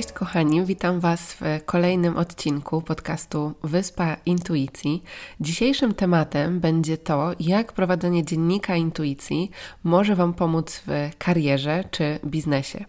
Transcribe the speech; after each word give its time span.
Cześć 0.00 0.12
kochani, 0.12 0.64
witam 0.64 1.00
Was 1.00 1.32
w 1.32 1.40
kolejnym 1.64 2.16
odcinku 2.16 2.82
podcastu 2.82 3.52
Wyspa 3.62 4.16
Intuicji. 4.26 5.02
Dzisiejszym 5.40 5.94
tematem 5.94 6.60
będzie 6.60 6.98
to, 6.98 7.32
jak 7.40 7.72
prowadzenie 7.72 8.24
dziennika 8.24 8.76
intuicji 8.76 9.50
może 9.84 10.16
Wam 10.16 10.34
pomóc 10.34 10.82
w 10.86 11.10
karierze 11.18 11.84
czy 11.90 12.18
biznesie. 12.24 12.84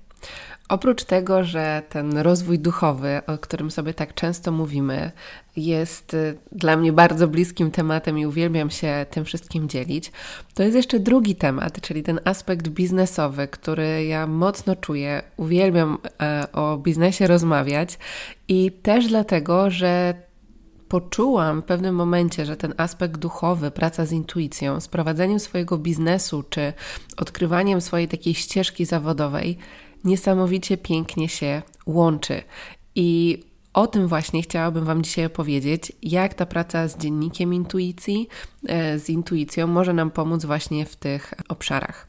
Oprócz 0.72 1.04
tego, 1.04 1.44
że 1.44 1.82
ten 1.90 2.18
rozwój 2.18 2.60
duchowy, 2.60 3.22
o 3.28 3.38
którym 3.38 3.72
sobie 3.72 3.94
tak 3.94 4.14
często 4.14 4.52
mówimy, 4.52 5.12
jest 5.56 6.14
y, 6.14 6.38
dla 6.52 6.78
mnie 6.78 6.94
bardzo 6.94 7.28
bliskim 7.28 7.72
tematem 7.72 8.20
i 8.20 8.26
uwielbiam 8.26 8.70
się 8.70 9.06
tym 9.10 9.26
wszystkim 9.26 9.70
dzielić, 9.70 10.12
to 10.54 10.64
jest 10.64 10.76
jeszcze 10.76 11.00
drugi 11.00 11.36
temat, 11.36 11.82
czyli 11.82 12.04
ten 12.04 12.20
aspekt 12.26 12.68
biznesowy, 12.68 13.48
który 13.48 14.06
ja 14.06 14.28
mocno 14.28 14.76
czuję. 14.76 15.22
Uwielbiam 15.38 15.98
e, 16.22 16.48
o 16.54 16.78
biznesie 16.78 17.28
rozmawiać 17.28 17.98
i 18.48 18.72
też 18.72 19.08
dlatego, 19.08 19.70
że 19.70 20.14
poczułam 20.88 21.62
w 21.62 21.66
pewnym 21.66 21.96
momencie, 21.96 22.46
że 22.46 22.58
ten 22.58 22.74
aspekt 22.78 23.18
duchowy, 23.18 23.72
praca 23.72 24.06
z 24.06 24.12
intuicją, 24.12 24.80
z 24.80 24.88
prowadzeniem 24.88 25.40
swojego 25.40 25.78
biznesu 25.78 26.44
czy 26.50 26.74
odkrywaniem 27.18 27.82
swojej 27.82 28.08
takiej 28.08 28.34
ścieżki 28.34 28.86
zawodowej 28.86 29.58
niesamowicie 30.04 30.78
pięknie 30.78 31.30
się 31.30 31.62
łączy. 31.86 32.42
I 32.96 33.40
o 33.74 33.88
tym 33.88 34.08
właśnie 34.08 34.42
chciałabym 34.42 34.86
Wam 34.86 35.04
dzisiaj 35.04 35.26
opowiedzieć, 35.26 35.92
jak 36.04 36.34
ta 36.34 36.46
praca 36.46 36.88
z 36.88 36.98
dziennikiem 36.98 37.54
intuicji, 37.54 38.28
e, 38.68 39.00
z 39.00 39.10
intuicją 39.10 39.68
może 39.68 39.94
nam 39.94 40.12
pomóc 40.12 40.46
właśnie 40.46 40.86
w 40.86 40.96
tych 40.96 41.34
obszarach. 41.50 42.08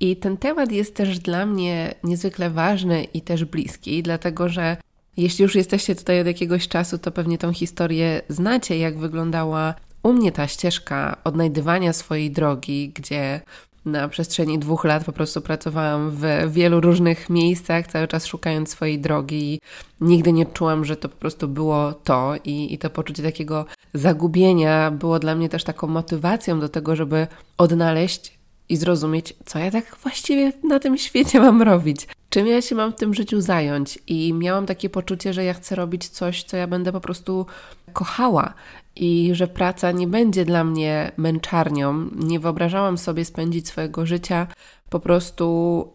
I 0.00 0.16
ten 0.16 0.36
temat 0.36 0.72
jest 0.72 0.94
też 0.94 1.18
dla 1.18 1.46
mnie 1.46 1.94
niezwykle 2.04 2.50
ważny 2.50 3.04
i 3.04 3.22
też 3.22 3.44
bliski, 3.44 4.02
dlatego 4.02 4.48
że 4.48 4.76
jeśli 5.16 5.42
już 5.42 5.54
jesteście 5.54 5.94
tutaj 5.94 6.20
od 6.20 6.26
jakiegoś 6.26 6.68
czasu, 6.68 6.98
to 6.98 7.12
pewnie 7.12 7.38
tą 7.38 7.52
historię 7.52 8.22
znacie, 8.28 8.78
jak 8.78 8.98
wyglądała 8.98 9.74
u 10.02 10.12
mnie 10.12 10.32
ta 10.32 10.48
ścieżka 10.48 11.16
odnajdywania 11.24 11.92
swojej 11.92 12.30
drogi, 12.30 12.88
gdzie 12.94 13.40
na 13.84 14.08
przestrzeni 14.08 14.58
dwóch 14.58 14.84
lat 14.84 15.04
po 15.04 15.12
prostu 15.12 15.40
pracowałam 15.40 16.10
w 16.10 16.24
wielu 16.48 16.80
różnych 16.80 17.30
miejscach, 17.30 17.86
cały 17.86 18.08
czas 18.08 18.26
szukając 18.26 18.68
swojej 18.68 18.98
drogi. 18.98 19.60
Nigdy 20.00 20.32
nie 20.32 20.46
czułam, 20.46 20.84
że 20.84 20.96
to 20.96 21.08
po 21.08 21.16
prostu 21.16 21.48
było 21.48 21.92
to 21.92 22.34
i, 22.44 22.74
i 22.74 22.78
to 22.78 22.90
poczucie 22.90 23.22
takiego 23.22 23.66
zagubienia 23.94 24.90
było 24.90 25.18
dla 25.18 25.34
mnie 25.34 25.48
też 25.48 25.64
taką 25.64 25.86
motywacją 25.86 26.60
do 26.60 26.68
tego, 26.68 26.96
żeby 26.96 27.26
odnaleźć 27.58 28.38
i 28.68 28.76
zrozumieć, 28.76 29.34
co 29.44 29.58
ja 29.58 29.70
tak 29.70 29.96
właściwie 30.02 30.52
na 30.68 30.78
tym 30.78 30.98
świecie 30.98 31.40
mam 31.40 31.62
robić. 31.62 32.06
Czym 32.34 32.46
ja 32.46 32.62
się 32.62 32.74
mam 32.74 32.92
w 32.92 32.96
tym 32.96 33.14
życiu 33.14 33.40
zająć? 33.40 33.98
I 34.06 34.32
miałam 34.32 34.66
takie 34.66 34.90
poczucie, 34.90 35.32
że 35.32 35.44
ja 35.44 35.54
chcę 35.54 35.74
robić 35.74 36.08
coś, 36.08 36.42
co 36.42 36.56
ja 36.56 36.66
będę 36.66 36.92
po 36.92 37.00
prostu 37.00 37.46
kochała 37.92 38.54
i 38.96 39.30
że 39.32 39.48
praca 39.48 39.92
nie 39.92 40.06
będzie 40.06 40.44
dla 40.44 40.64
mnie 40.64 41.12
męczarnią. 41.16 42.08
Nie 42.16 42.40
wyobrażałam 42.40 42.98
sobie 42.98 43.24
spędzić 43.24 43.68
swojego 43.68 44.06
życia 44.06 44.46
po 44.90 45.00
prostu 45.00 45.88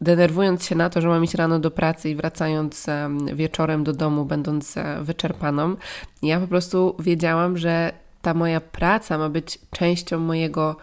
denerwując 0.00 0.64
się 0.64 0.74
na 0.74 0.90
to, 0.90 1.00
że 1.00 1.08
mam 1.08 1.24
iść 1.24 1.34
rano 1.34 1.58
do 1.58 1.70
pracy 1.70 2.10
i 2.10 2.16
wracając 2.16 2.86
wieczorem 3.34 3.84
do 3.84 3.92
domu, 3.92 4.24
będąc 4.24 4.76
e, 4.76 5.02
wyczerpaną. 5.02 5.76
Ja 6.22 6.40
po 6.40 6.46
prostu 6.46 6.96
wiedziałam, 6.98 7.58
że 7.58 7.92
ta 8.22 8.34
moja 8.34 8.60
praca 8.60 9.18
ma 9.18 9.28
być 9.28 9.58
częścią 9.70 10.18
mojego 10.18 10.76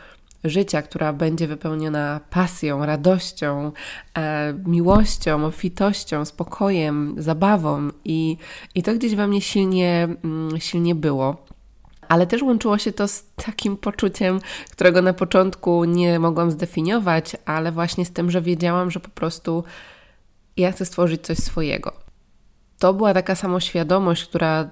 życia, 0.43 0.81
która 0.81 1.13
będzie 1.13 1.47
wypełniona 1.47 2.19
pasją, 2.29 2.85
radością, 2.85 3.71
e, 4.17 4.53
miłością, 4.65 5.45
obfitością, 5.45 6.25
spokojem, 6.25 7.15
zabawą 7.17 7.89
i, 8.05 8.37
i 8.75 8.83
to 8.83 8.93
gdzieś 8.93 9.15
we 9.15 9.27
mnie 9.27 9.41
silnie, 9.41 10.07
mm, 10.23 10.59
silnie 10.59 10.95
było 10.95 11.53
ale 12.07 12.27
też 12.27 12.41
łączyło 12.41 12.77
się 12.77 12.91
to 12.91 13.07
z 13.07 13.25
takim 13.35 13.77
poczuciem, 13.77 14.39
którego 14.71 15.01
na 15.01 15.13
początku 15.13 15.85
nie 15.85 16.19
mogłam 16.19 16.51
zdefiniować, 16.51 17.35
ale 17.45 17.71
właśnie 17.71 18.05
z 18.05 18.11
tym, 18.11 18.31
że 18.31 18.41
wiedziałam, 18.41 18.91
że 18.91 18.99
po 18.99 19.09
prostu 19.09 19.63
ja 20.57 20.71
chcę 20.71 20.85
stworzyć 20.85 21.21
coś 21.21 21.37
swojego. 21.37 21.93
To 22.79 22.93
była 22.93 23.13
taka 23.13 23.35
samoświadomość, 23.35 24.25
która 24.25 24.69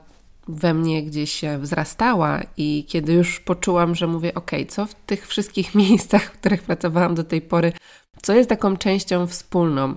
we 0.55 0.73
mnie 0.73 1.03
gdzieś 1.03 1.41
wzrastała 1.59 2.41
i 2.57 2.85
kiedy 2.87 3.13
już 3.13 3.39
poczułam, 3.39 3.95
że 3.95 4.07
mówię, 4.07 4.33
ok, 4.33 4.51
co 4.67 4.85
w 4.85 4.93
tych 4.93 5.27
wszystkich 5.27 5.75
miejscach, 5.81 6.23
w 6.23 6.31
których 6.31 6.63
pracowałam 6.63 7.15
do 7.15 7.23
tej 7.23 7.41
pory, 7.41 7.73
co 8.21 8.33
jest 8.33 8.49
taką 8.49 8.77
częścią 8.77 9.27
wspólną, 9.27 9.95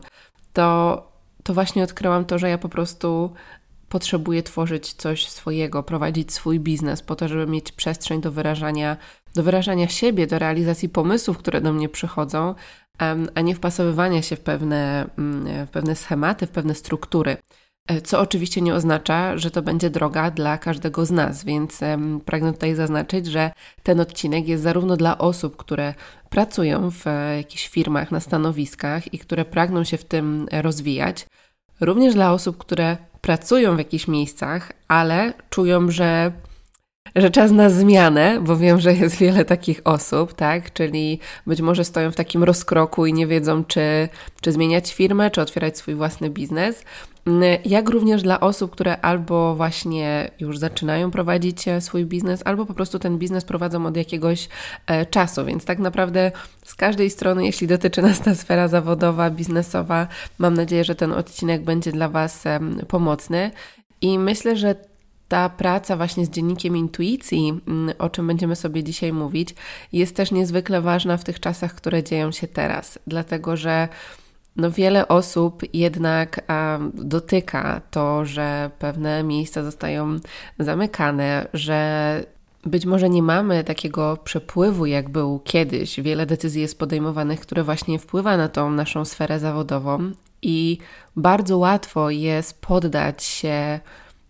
to, 0.52 1.02
to 1.42 1.54
właśnie 1.54 1.84
odkryłam 1.84 2.24
to, 2.24 2.38
że 2.38 2.48
ja 2.48 2.58
po 2.58 2.68
prostu 2.68 3.32
potrzebuję 3.88 4.42
tworzyć 4.42 4.92
coś 4.92 5.28
swojego, 5.28 5.82
prowadzić 5.82 6.32
swój 6.32 6.60
biznes 6.60 7.02
po 7.02 7.16
to, 7.16 7.28
żeby 7.28 7.46
mieć 7.46 7.72
przestrzeń 7.72 8.20
do 8.20 8.32
wyrażania, 8.32 8.96
do 9.34 9.42
wyrażania 9.42 9.88
siebie, 9.88 10.26
do 10.26 10.38
realizacji 10.38 10.88
pomysłów, 10.88 11.38
które 11.38 11.60
do 11.60 11.72
mnie 11.72 11.88
przychodzą, 11.88 12.54
a 13.34 13.40
nie 13.40 13.54
wpasowywania 13.54 14.22
się 14.22 14.36
w 14.36 14.40
pewne, 14.40 15.06
mm, 15.18 15.66
w 15.66 15.70
pewne 15.70 15.96
schematy, 15.96 16.46
w 16.46 16.50
pewne 16.50 16.74
struktury. 16.74 17.36
E, 17.88 18.00
co 18.00 18.20
oczywiście 18.20 18.60
nie 18.60 18.74
oznacza, 18.74 19.38
że 19.38 19.50
to 19.50 19.62
będzie 19.62 19.90
droga 19.90 20.30
dla 20.30 20.58
każdego 20.58 21.06
z 21.06 21.10
nas, 21.10 21.44
więc 21.44 21.80
pragnę 22.24 22.52
tutaj 22.52 22.74
zaznaczyć, 22.74 23.26
że 23.26 23.52
ten 23.82 24.00
odcinek 24.00 24.48
jest 24.48 24.62
zarówno 24.62 24.96
dla 24.96 25.18
osób, 25.18 25.56
które 25.56 25.94
pracują 26.30 26.90
w 26.90 27.06
e, 27.06 27.36
jakichś 27.36 27.68
firmach 27.68 28.10
na 28.10 28.20
stanowiskach 28.20 29.14
i 29.14 29.18
które 29.18 29.44
pragną 29.44 29.84
się 29.84 29.98
w 29.98 30.04
tym 30.04 30.46
rozwijać, 30.52 31.26
również 31.80 32.14
dla 32.14 32.32
osób, 32.32 32.58
które 32.58 32.96
pracują 33.20 33.74
w 33.74 33.78
jakichś 33.78 34.08
miejscach, 34.08 34.72
ale 34.88 35.32
czują, 35.50 35.90
że 35.90 36.32
że 37.16 37.30
czas 37.30 37.50
na 37.50 37.70
zmianę, 37.70 38.40
bo 38.40 38.56
wiem, 38.56 38.80
że 38.80 38.92
jest 38.94 39.16
wiele 39.16 39.44
takich 39.44 39.80
osób, 39.84 40.32
tak? 40.32 40.72
Czyli 40.72 41.18
być 41.46 41.60
może 41.60 41.84
stoją 41.84 42.12
w 42.12 42.16
takim 42.16 42.44
rozkroku 42.44 43.06
i 43.06 43.12
nie 43.12 43.26
wiedzą, 43.26 43.64
czy, 43.64 44.08
czy 44.40 44.52
zmieniać 44.52 44.94
firmę, 44.94 45.30
czy 45.30 45.40
otwierać 45.40 45.78
swój 45.78 45.94
własny 45.94 46.30
biznes. 46.30 46.84
Jak 47.64 47.88
również 47.88 48.22
dla 48.22 48.40
osób, 48.40 48.70
które 48.70 49.00
albo 49.00 49.54
właśnie 49.54 50.30
już 50.40 50.58
zaczynają 50.58 51.10
prowadzić 51.10 51.68
e, 51.68 51.80
swój 51.80 52.04
biznes, 52.04 52.42
albo 52.44 52.66
po 52.66 52.74
prostu 52.74 52.98
ten 52.98 53.18
biznes 53.18 53.44
prowadzą 53.44 53.86
od 53.86 53.96
jakiegoś 53.96 54.48
e, 54.86 55.06
czasu. 55.06 55.44
Więc 55.44 55.64
tak 55.64 55.78
naprawdę 55.78 56.32
z 56.64 56.74
każdej 56.74 57.10
strony, 57.10 57.46
jeśli 57.46 57.66
dotyczy 57.66 58.02
nas 58.02 58.20
ta 58.20 58.34
sfera 58.34 58.68
zawodowa, 58.68 59.30
biznesowa, 59.30 60.08
mam 60.38 60.54
nadzieję, 60.54 60.84
że 60.84 60.94
ten 60.94 61.12
odcinek 61.12 61.64
będzie 61.64 61.92
dla 61.92 62.08
Was 62.08 62.44
pomocny. 62.88 63.50
I 64.00 64.18
myślę, 64.18 64.56
że 64.56 64.74
ta 65.28 65.48
praca 65.48 65.96
właśnie 65.96 66.26
z 66.26 66.30
dziennikiem 66.30 66.76
intuicji, 66.76 67.60
mm, 67.68 67.94
o 67.98 68.10
czym 68.10 68.26
będziemy 68.26 68.56
sobie 68.56 68.84
dzisiaj 68.84 69.12
mówić, 69.12 69.54
jest 69.92 70.16
też 70.16 70.32
niezwykle 70.32 70.80
ważna 70.80 71.16
w 71.16 71.24
tych 71.24 71.40
czasach, 71.40 71.74
które 71.74 72.02
dzieją 72.02 72.32
się 72.32 72.48
teraz, 72.48 72.98
dlatego 73.06 73.56
że 73.56 73.88
no 74.56 74.70
wiele 74.70 75.08
osób 75.08 75.62
jednak 75.72 76.40
dotyka 76.94 77.80
to, 77.90 78.24
że 78.24 78.70
pewne 78.78 79.22
miejsca 79.22 79.62
zostają 79.62 80.16
zamykane, 80.58 81.48
że 81.54 82.20
być 82.64 82.86
może 82.86 83.10
nie 83.10 83.22
mamy 83.22 83.64
takiego 83.64 84.18
przepływu, 84.24 84.86
jak 84.86 85.08
był 85.08 85.40
kiedyś. 85.44 86.00
Wiele 86.00 86.26
decyzji 86.26 86.62
jest 86.62 86.78
podejmowanych, 86.78 87.40
które 87.40 87.62
właśnie 87.62 87.98
wpływa 87.98 88.36
na 88.36 88.48
tą 88.48 88.70
naszą 88.70 89.04
sferę 89.04 89.38
zawodową, 89.38 90.12
i 90.44 90.78
bardzo 91.16 91.58
łatwo 91.58 92.10
jest 92.10 92.60
poddać 92.60 93.24
się 93.24 93.80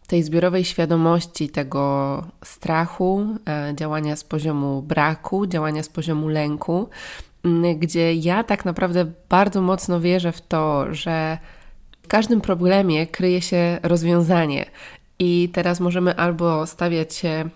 tej 0.07 0.23
zbiorowej 0.23 0.65
świadomości 0.65 1.49
tego 1.49 2.25
strachu, 2.45 3.27
e, 3.49 3.75
działania 3.77 4.17
z 4.17 4.25
poziomu 4.25 4.83
braku, 4.83 5.47
działania 5.47 5.83
z 5.83 5.89
poziomu 5.89 6.29
lęku, 6.29 6.89
gdzie 7.77 8.15
ja 8.15 8.45
tak 8.45 8.65
naprawdę 8.65 9.13
bardzo 9.29 9.63
mocno 9.63 10.01
wierzę 10.01 10.33
w 10.33 10.41
to, 10.41 10.95
że 10.95 11.39
w 12.03 12.09
każdym 12.09 12.41
problemie 12.41 13.07
kryje 13.07 13.43
się 13.43 13.79
rozwiązanie. 13.83 14.65
I 15.19 15.49
teraz 15.53 15.81
możemy 15.81 16.17
albo 16.17 16.67
stawiać 16.67 17.15
się 17.15 17.49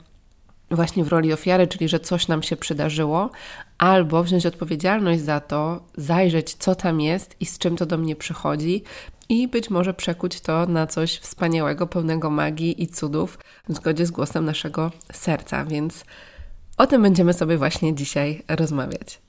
właśnie 0.70 1.04
w 1.04 1.08
roli 1.08 1.32
ofiary, 1.32 1.66
czyli 1.66 1.88
że 1.88 2.00
coś 2.00 2.28
nam 2.28 2.42
się 2.42 2.56
przydarzyło, 2.56 3.30
albo 3.78 4.24
wziąć 4.24 4.46
odpowiedzialność 4.46 5.22
za 5.22 5.40
to, 5.40 5.80
zajrzeć, 5.96 6.54
co 6.54 6.74
tam 6.74 7.00
jest 7.00 7.36
i 7.40 7.46
z 7.46 7.58
czym 7.58 7.76
to 7.76 7.86
do 7.86 7.98
mnie 7.98 8.16
przychodzi, 8.16 8.82
i 9.28 9.48
być 9.48 9.70
może 9.70 9.94
przekuć 9.94 10.40
to 10.40 10.66
na 10.66 10.86
coś 10.86 11.18
wspaniałego, 11.18 11.86
pełnego 11.86 12.30
magii 12.30 12.82
i 12.82 12.86
cudów 12.86 13.38
w 13.68 13.74
zgodzie 13.74 14.06
z 14.06 14.10
głosem 14.10 14.44
naszego 14.44 14.92
serca. 15.12 15.64
Więc 15.64 16.04
o 16.76 16.86
tym 16.86 17.02
będziemy 17.02 17.32
sobie 17.32 17.58
właśnie 17.58 17.94
dzisiaj 17.94 18.42
rozmawiać. 18.48 19.27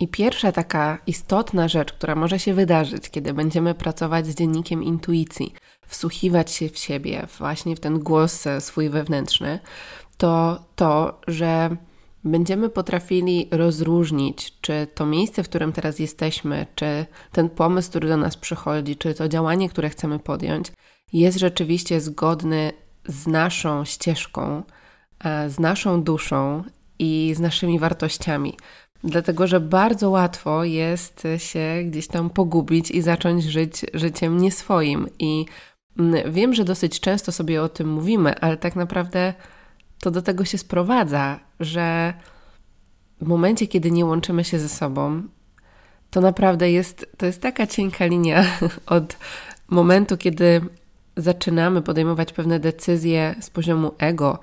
I 0.00 0.08
pierwsza 0.08 0.52
taka 0.52 0.98
istotna 1.06 1.68
rzecz, 1.68 1.92
która 1.92 2.14
może 2.14 2.38
się 2.38 2.54
wydarzyć, 2.54 3.10
kiedy 3.10 3.34
będziemy 3.34 3.74
pracować 3.74 4.26
z 4.26 4.34
dziennikiem 4.34 4.82
intuicji, 4.82 5.54
wsłuchiwać 5.86 6.50
się 6.50 6.68
w 6.68 6.78
siebie, 6.78 7.26
właśnie 7.38 7.76
w 7.76 7.80
ten 7.80 7.98
głos 7.98 8.44
swój 8.60 8.90
wewnętrzny, 8.90 9.58
to 10.16 10.62
to, 10.76 11.20
że 11.26 11.76
będziemy 12.24 12.68
potrafili 12.68 13.48
rozróżnić, 13.50 14.60
czy 14.60 14.86
to 14.94 15.06
miejsce, 15.06 15.42
w 15.42 15.48
którym 15.48 15.72
teraz 15.72 15.98
jesteśmy, 15.98 16.66
czy 16.74 17.06
ten 17.32 17.50
pomysł, 17.50 17.90
który 17.90 18.08
do 18.08 18.16
nas 18.16 18.36
przychodzi, 18.36 18.96
czy 18.96 19.14
to 19.14 19.28
działanie, 19.28 19.68
które 19.68 19.90
chcemy 19.90 20.18
podjąć, 20.18 20.72
jest 21.12 21.38
rzeczywiście 21.38 22.00
zgodny 22.00 22.72
z 23.08 23.26
naszą 23.26 23.84
ścieżką, 23.84 24.62
e, 25.24 25.50
z 25.50 25.58
naszą 25.58 26.02
duszą 26.02 26.64
i 26.98 27.32
z 27.36 27.40
naszymi 27.40 27.78
wartościami. 27.78 28.56
Dlatego, 29.04 29.46
że 29.46 29.60
bardzo 29.60 30.10
łatwo 30.10 30.64
jest 30.64 31.28
się 31.36 31.82
gdzieś 31.84 32.06
tam 32.06 32.30
pogubić 32.30 32.90
i 32.90 33.02
zacząć 33.02 33.44
żyć 33.44 33.86
życiem 33.94 34.38
nieswoim. 34.38 35.06
I 35.18 35.46
mm, 35.98 36.32
wiem, 36.32 36.54
że 36.54 36.64
dosyć 36.64 37.00
często 37.00 37.32
sobie 37.32 37.62
o 37.62 37.68
tym 37.68 37.88
mówimy, 37.88 38.40
ale 38.40 38.56
tak 38.56 38.76
naprawdę 38.76 39.34
to 40.00 40.10
do 40.10 40.22
tego 40.22 40.44
się 40.44 40.58
sprowadza, 40.58 41.40
że 41.60 42.14
w 43.20 43.26
momencie, 43.26 43.66
kiedy 43.66 43.90
nie 43.90 44.04
łączymy 44.04 44.44
się 44.44 44.58
ze 44.58 44.68
sobą, 44.68 45.22
to 46.10 46.20
naprawdę 46.20 46.70
jest, 46.70 47.06
to 47.16 47.26
jest 47.26 47.42
taka 47.42 47.66
cienka 47.66 48.06
linia 48.06 48.44
od 48.86 49.16
momentu, 49.68 50.16
kiedy 50.16 50.60
zaczynamy 51.16 51.82
podejmować 51.82 52.32
pewne 52.32 52.60
decyzje 52.60 53.34
z 53.40 53.50
poziomu 53.50 53.92
ego, 53.98 54.40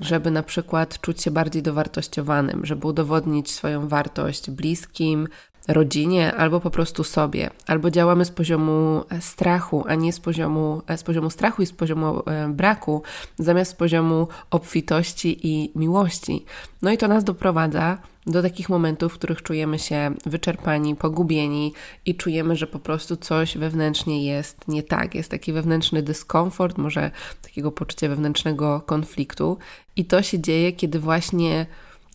żeby 0.00 0.30
na 0.30 0.42
przykład 0.42 1.00
czuć 1.00 1.22
się 1.22 1.30
bardziej 1.30 1.62
dowartościowanym, 1.62 2.66
żeby 2.66 2.86
udowodnić 2.86 3.50
swoją 3.50 3.88
wartość 3.88 4.50
bliskim, 4.50 5.28
rodzinie 5.68 6.34
albo 6.34 6.60
po 6.60 6.70
prostu 6.70 7.04
sobie, 7.04 7.50
albo 7.66 7.90
działamy 7.90 8.24
z 8.24 8.30
poziomu 8.30 9.04
e, 9.10 9.20
strachu, 9.20 9.84
a 9.88 9.94
nie 9.94 10.12
z 10.12 10.20
poziomu, 10.20 10.82
e, 10.86 10.98
z 10.98 11.02
poziomu 11.02 11.30
strachu 11.30 11.62
i 11.62 11.66
z 11.66 11.72
poziomu 11.72 12.22
e, 12.26 12.48
braku, 12.48 13.02
zamiast 13.38 13.70
z 13.70 13.74
poziomu 13.74 14.28
obfitości 14.50 15.38
i 15.42 15.72
miłości. 15.74 16.44
No 16.82 16.90
i 16.90 16.98
to 16.98 17.08
nas 17.08 17.24
doprowadza 17.24 17.98
do 18.26 18.42
takich 18.42 18.68
momentów, 18.68 19.12
w 19.12 19.18
których 19.18 19.42
czujemy 19.42 19.78
się 19.78 20.14
wyczerpani, 20.26 20.96
pogubieni 20.96 21.72
i 22.06 22.14
czujemy, 22.14 22.56
że 22.56 22.66
po 22.66 22.78
prostu 22.78 23.16
coś 23.16 23.58
wewnętrznie 23.58 24.24
jest 24.24 24.68
nie 24.68 24.82
tak. 24.82 25.14
Jest 25.14 25.30
taki 25.30 25.52
wewnętrzny 25.52 26.02
dyskomfort, 26.02 26.78
może 26.78 27.10
takiego 27.42 27.72
poczucia 27.72 28.08
wewnętrznego 28.08 28.80
konfliktu, 28.80 29.58
i 29.96 30.04
to 30.04 30.22
się 30.22 30.40
dzieje, 30.40 30.72
kiedy 30.72 30.98
właśnie 30.98 31.66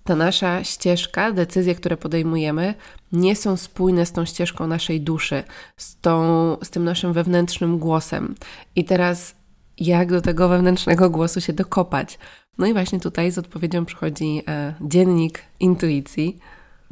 ta 0.09 0.15
nasza 0.15 0.63
ścieżka, 0.63 1.31
decyzje, 1.31 1.75
które 1.75 1.97
podejmujemy, 1.97 2.73
nie 3.11 3.35
są 3.35 3.57
spójne 3.57 4.05
z 4.05 4.11
tą 4.11 4.25
ścieżką 4.25 4.67
naszej 4.67 5.01
duszy, 5.01 5.43
z, 5.77 5.99
tą, 5.99 6.57
z 6.63 6.69
tym 6.69 6.83
naszym 6.83 7.13
wewnętrznym 7.13 7.79
głosem. 7.79 8.35
I 8.75 8.85
teraz, 8.85 9.35
jak 9.77 10.11
do 10.11 10.21
tego 10.21 10.49
wewnętrznego 10.49 11.09
głosu 11.09 11.41
się 11.41 11.53
dokopać? 11.53 12.19
No 12.57 12.67
i 12.67 12.73
właśnie 12.73 12.99
tutaj 12.99 13.31
z 13.31 13.37
odpowiedzią 13.37 13.85
przychodzi 13.85 14.43
e, 14.47 14.73
dziennik 14.81 15.43
intuicji, 15.59 16.37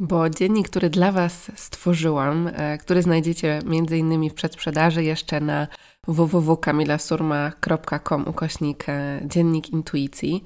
bo 0.00 0.30
dziennik, 0.30 0.68
który 0.68 0.90
dla 0.90 1.12
Was 1.12 1.50
stworzyłam, 1.54 2.50
e, 2.52 2.78
który 2.78 3.02
znajdziecie 3.02 3.58
między 3.64 3.98
innymi 3.98 4.30
w 4.30 4.34
przedsprzedaży 4.34 5.04
jeszcze 5.04 5.40
na 5.40 5.66
www.kamilasurma.com 6.06 8.28
ukośnik 8.28 8.88
e, 8.88 9.20
dziennik 9.24 9.70
intuicji, 9.70 10.44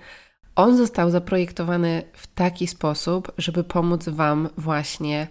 on 0.56 0.76
został 0.76 1.10
zaprojektowany 1.10 2.02
w 2.12 2.26
taki 2.26 2.66
sposób, 2.66 3.32
żeby 3.38 3.64
pomóc 3.64 4.08
Wam 4.08 4.48
właśnie 4.56 5.28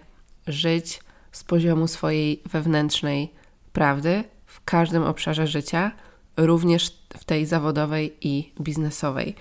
żyć 0.48 1.00
z 1.32 1.44
poziomu 1.44 1.88
swojej 1.88 2.42
wewnętrznej 2.46 3.34
prawdy 3.74 4.24
w 4.46 4.64
każdym 4.64 5.04
obszarze 5.04 5.48
życia, 5.48 5.92
również 6.38 7.04
w 7.18 7.24
tej 7.24 7.46
zawodowej 7.46 8.18
i 8.22 8.54
biznesowej. 8.62 9.36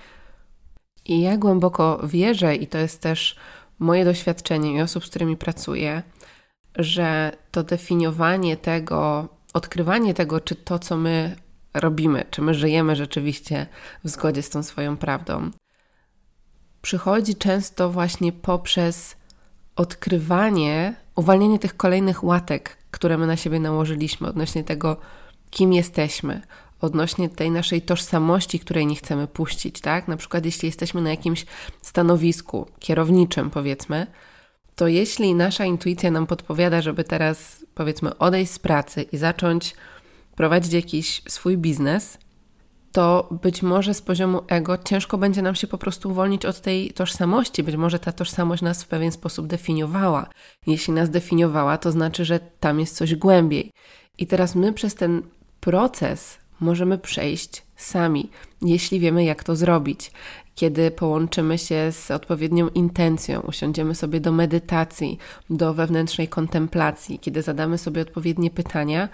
I 1.05 1.21
ja 1.21 1.37
głęboko 1.37 2.07
wierzę, 2.07 2.55
i 2.55 2.67
to 2.67 2.77
jest 2.77 3.01
też 3.01 3.35
moje 3.79 4.05
doświadczenie 4.05 4.73
i 4.73 4.81
osób, 4.81 5.05
z 5.05 5.09
którymi 5.09 5.37
pracuję, 5.37 6.03
że 6.75 7.31
to 7.51 7.63
definiowanie 7.63 8.57
tego, 8.57 9.29
odkrywanie 9.53 10.13
tego, 10.13 10.39
czy 10.39 10.55
to, 10.55 10.79
co 10.79 10.97
my 10.97 11.35
robimy, 11.73 12.25
czy 12.31 12.41
my 12.41 12.53
żyjemy 12.53 12.95
rzeczywiście 12.95 13.67
w 14.03 14.09
zgodzie 14.09 14.41
z 14.41 14.49
tą 14.49 14.63
swoją 14.63 14.97
prawdą, 14.97 15.51
przychodzi 16.81 17.35
często 17.35 17.89
właśnie 17.89 18.31
poprzez 18.31 19.15
odkrywanie, 19.75 20.95
uwalnianie 21.15 21.59
tych 21.59 21.77
kolejnych 21.77 22.23
łatek, 22.23 22.77
które 22.91 23.17
my 23.17 23.27
na 23.27 23.35
siebie 23.35 23.59
nałożyliśmy 23.59 24.27
odnośnie 24.27 24.63
tego, 24.63 24.97
kim 25.49 25.73
jesteśmy, 25.73 26.41
odnośnie 26.81 27.29
tej 27.29 27.51
naszej 27.51 27.81
tożsamości, 27.81 28.59
której 28.59 28.87
nie 28.87 28.95
chcemy 28.95 29.27
puścić, 29.27 29.81
tak? 29.81 30.07
Na 30.07 30.17
przykład, 30.17 30.45
jeśli 30.45 30.65
jesteśmy 30.65 31.01
na 31.01 31.09
jakimś 31.09 31.45
stanowisku 31.81 32.67
kierowniczym, 32.79 33.49
powiedzmy, 33.49 34.07
to 34.75 34.87
jeśli 34.87 35.35
nasza 35.35 35.65
intuicja 35.65 36.11
nam 36.11 36.27
podpowiada, 36.27 36.81
żeby 36.81 37.03
teraz, 37.03 37.65
powiedzmy, 37.75 38.17
odejść 38.17 38.51
z 38.51 38.59
pracy 38.59 39.01
i 39.01 39.17
zacząć 39.17 39.75
prowadzić 40.35 40.73
jakiś 40.73 41.21
swój 41.27 41.57
biznes, 41.57 42.17
to 42.91 43.29
być 43.43 43.61
może 43.61 43.93
z 43.93 44.01
poziomu 44.01 44.41
ego 44.47 44.77
ciężko 44.77 45.17
będzie 45.17 45.41
nam 45.41 45.55
się 45.55 45.67
po 45.67 45.77
prostu 45.77 46.09
uwolnić 46.09 46.45
od 46.45 46.61
tej 46.61 46.91
tożsamości. 46.91 47.63
Być 47.63 47.75
może 47.75 47.99
ta 47.99 48.11
tożsamość 48.11 48.61
nas 48.61 48.83
w 48.83 48.87
pewien 48.87 49.11
sposób 49.11 49.47
definiowała. 49.47 50.27
Jeśli 50.67 50.93
nas 50.93 51.09
definiowała, 51.09 51.77
to 51.77 51.91
znaczy, 51.91 52.25
że 52.25 52.39
tam 52.59 52.79
jest 52.79 52.95
coś 52.95 53.15
głębiej. 53.15 53.71
I 54.17 54.27
teraz 54.27 54.55
my 54.55 54.73
przez 54.73 54.95
ten 54.95 55.21
proces 55.59 56.37
możemy 56.59 56.97
przejść 56.97 57.63
sami, 57.75 58.29
jeśli 58.61 58.99
wiemy, 58.99 59.23
jak 59.23 59.43
to 59.43 59.55
zrobić. 59.55 60.11
Kiedy 60.55 60.91
połączymy 60.91 61.57
się 61.57 61.91
z 61.91 62.11
odpowiednią 62.11 62.69
intencją, 62.69 63.41
usiądziemy 63.41 63.95
sobie 63.95 64.19
do 64.19 64.31
medytacji, 64.31 65.17
do 65.49 65.73
wewnętrznej 65.73 66.27
kontemplacji, 66.27 67.19
kiedy 67.19 67.41
zadamy 67.41 67.77
sobie 67.77 68.01
odpowiednie 68.01 68.51
pytania, 68.51 69.09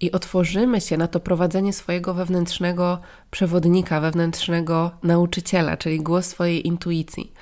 i 0.00 0.12
otworzymy 0.12 0.80
się 0.80 0.96
na 0.96 1.08
to 1.08 1.20
prowadzenie 1.20 1.72
swojego 1.72 2.14
wewnętrznego 2.14 2.98
przewodnika, 3.30 4.00
wewnętrznego 4.00 4.90
nauczyciela, 5.02 5.76
czyli 5.76 6.00
głos 6.00 6.26
swojej 6.26 6.66
intuicji. 6.66 7.32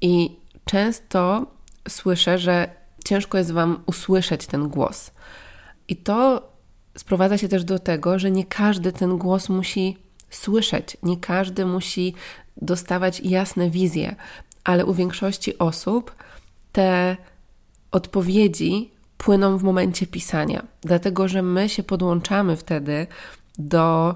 I 0.00 0.36
często 0.64 1.46
słyszę, 1.88 2.38
że 2.38 2.70
ciężko 3.04 3.38
jest 3.38 3.52
Wam 3.52 3.82
usłyszeć 3.86 4.46
ten 4.46 4.68
głos. 4.68 5.10
I 5.88 5.96
to 5.96 6.48
sprowadza 6.98 7.38
się 7.38 7.48
też 7.48 7.64
do 7.64 7.78
tego, 7.78 8.18
że 8.18 8.30
nie 8.30 8.44
każdy 8.44 8.92
ten 8.92 9.18
głos 9.18 9.48
musi 9.48 9.96
słyszeć, 10.30 10.96
nie 11.02 11.16
każdy 11.16 11.66
musi 11.66 12.14
dostawać 12.56 13.20
jasne 13.20 13.70
wizje, 13.70 14.16
ale 14.64 14.86
u 14.86 14.94
większości 14.94 15.58
osób 15.58 16.14
te 16.72 17.16
odpowiedzi 17.90 18.90
płyną 19.20 19.58
w 19.58 19.62
momencie 19.62 20.06
pisania, 20.06 20.66
dlatego 20.82 21.28
że 21.28 21.42
my 21.42 21.68
się 21.68 21.82
podłączamy 21.82 22.56
wtedy 22.56 23.06
do, 23.58 24.14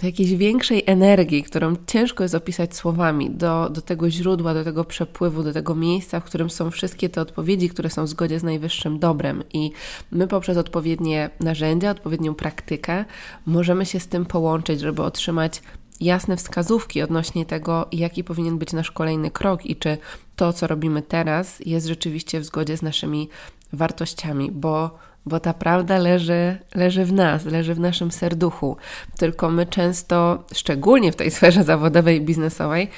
do 0.00 0.06
jakiejś 0.06 0.34
większej 0.34 0.82
energii, 0.86 1.42
którą 1.42 1.74
ciężko 1.86 2.22
jest 2.22 2.34
opisać 2.34 2.76
słowami, 2.76 3.30
do, 3.30 3.70
do 3.70 3.80
tego 3.80 4.10
źródła, 4.10 4.54
do 4.54 4.64
tego 4.64 4.84
przepływu, 4.84 5.42
do 5.42 5.52
tego 5.52 5.74
miejsca, 5.74 6.20
w 6.20 6.24
którym 6.24 6.50
są 6.50 6.70
wszystkie 6.70 7.08
te 7.08 7.20
odpowiedzi, 7.20 7.68
które 7.68 7.90
są 7.90 8.04
w 8.04 8.08
zgodzie 8.08 8.40
z 8.40 8.42
najwyższym 8.42 8.98
dobrem. 8.98 9.42
I 9.52 9.72
my 10.10 10.28
poprzez 10.28 10.56
odpowiednie 10.56 11.30
narzędzia, 11.40 11.90
odpowiednią 11.90 12.34
praktykę 12.34 13.04
możemy 13.46 13.86
się 13.86 14.00
z 14.00 14.08
tym 14.08 14.26
połączyć, 14.26 14.80
żeby 14.80 15.02
otrzymać 15.02 15.62
jasne 16.00 16.36
wskazówki 16.36 17.02
odnośnie 17.02 17.46
tego, 17.46 17.86
jaki 17.92 18.24
powinien 18.24 18.58
być 18.58 18.72
nasz 18.72 18.90
kolejny 18.90 19.30
krok 19.30 19.66
i 19.66 19.76
czy 19.76 19.98
to, 20.36 20.52
co 20.52 20.66
robimy 20.66 21.02
teraz, 21.02 21.60
jest 21.66 21.86
rzeczywiście 21.86 22.40
w 22.40 22.44
zgodzie 22.44 22.76
z 22.76 22.82
naszymi 22.82 23.28
wartościami, 23.72 24.50
bo, 24.50 24.98
bo 25.26 25.40
ta 25.40 25.54
prawda 25.54 25.98
leży, 25.98 26.58
leży 26.74 27.04
w 27.04 27.12
nas, 27.12 27.44
leży 27.44 27.74
w 27.74 27.80
naszym 27.80 28.10
serduchu. 28.10 28.76
Tylko 29.18 29.50
my 29.50 29.66
często, 29.66 30.44
szczególnie 30.54 31.12
w 31.12 31.16
tej 31.16 31.30
sferze 31.30 31.64
zawodowej 31.64 32.16
i 32.16 32.20
biznesowej, 32.20 32.90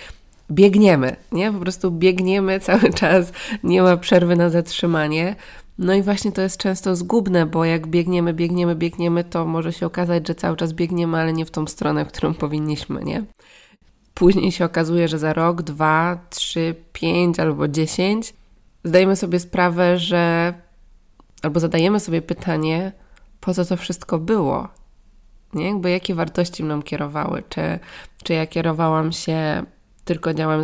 biegniemy, 0.51 1.17
nie? 1.33 1.53
Po 1.53 1.59
prostu 1.59 1.91
biegniemy 1.91 2.61
cały 2.61 2.93
czas, 2.93 3.33
nie 3.63 3.83
ma 3.83 3.97
przerwy 3.97 4.37
na 4.37 4.51
zatrzymanie. 4.51 5.37
No 5.79 5.95
i 5.95 6.03
właśnie 6.03 6.33
to 6.33 6.43
jest 6.43 6.57
często 6.61 6.97
zgubne, 6.97 7.47
bo 7.47 7.65
jak 7.65 7.87
biegniemy, 7.87 8.35
biegniemy, 8.35 8.75
biegniemy, 8.75 9.25
to 9.25 9.47
może 9.47 9.73
się 9.73 9.87
okazać, 9.87 10.29
że 10.29 10.35
cały 10.35 10.57
czas 10.57 10.73
biegniemy, 10.73 11.19
ale 11.19 11.33
nie 11.33 11.47
w 11.47 11.51
tą 11.51 11.67
stronę, 11.67 12.05
w 12.05 12.09
którą 12.09 12.35
powinniśmy, 12.35 13.05
nie? 13.05 13.25
później 14.15 14.53
się 14.53 14.65
okazuje, 14.65 15.09
że 15.09 15.19
za 15.19 15.33
rok, 15.33 15.63
dwa, 15.63 16.19
trzy, 16.31 16.75
pięć 16.93 17.41
albo 17.41 17.69
dziesięć 17.69 18.35
zdajemy 18.85 19.17
sobie 19.17 19.41
sprawę, 19.41 19.99
że 19.99 20.55
albo 21.43 21.61
zadajemy 21.61 22.01
sobie 22.01 22.23
pytanie, 22.23 22.93
po 23.41 23.55
co 23.55 23.65
to 23.65 23.77
wszystko 23.77 24.19
było? 24.19 24.69
Nie? 25.55 25.67
Jakby 25.67 25.91
jakie 25.91 26.15
wartości 26.15 26.65
mną 26.65 26.83
kierowały? 26.83 27.43
Czy, 27.49 27.79
czy 28.23 28.33
ja 28.33 28.47
kierowałam 28.47 29.13
się 29.13 29.63
tylko 30.05 30.35
działem, 30.35 30.63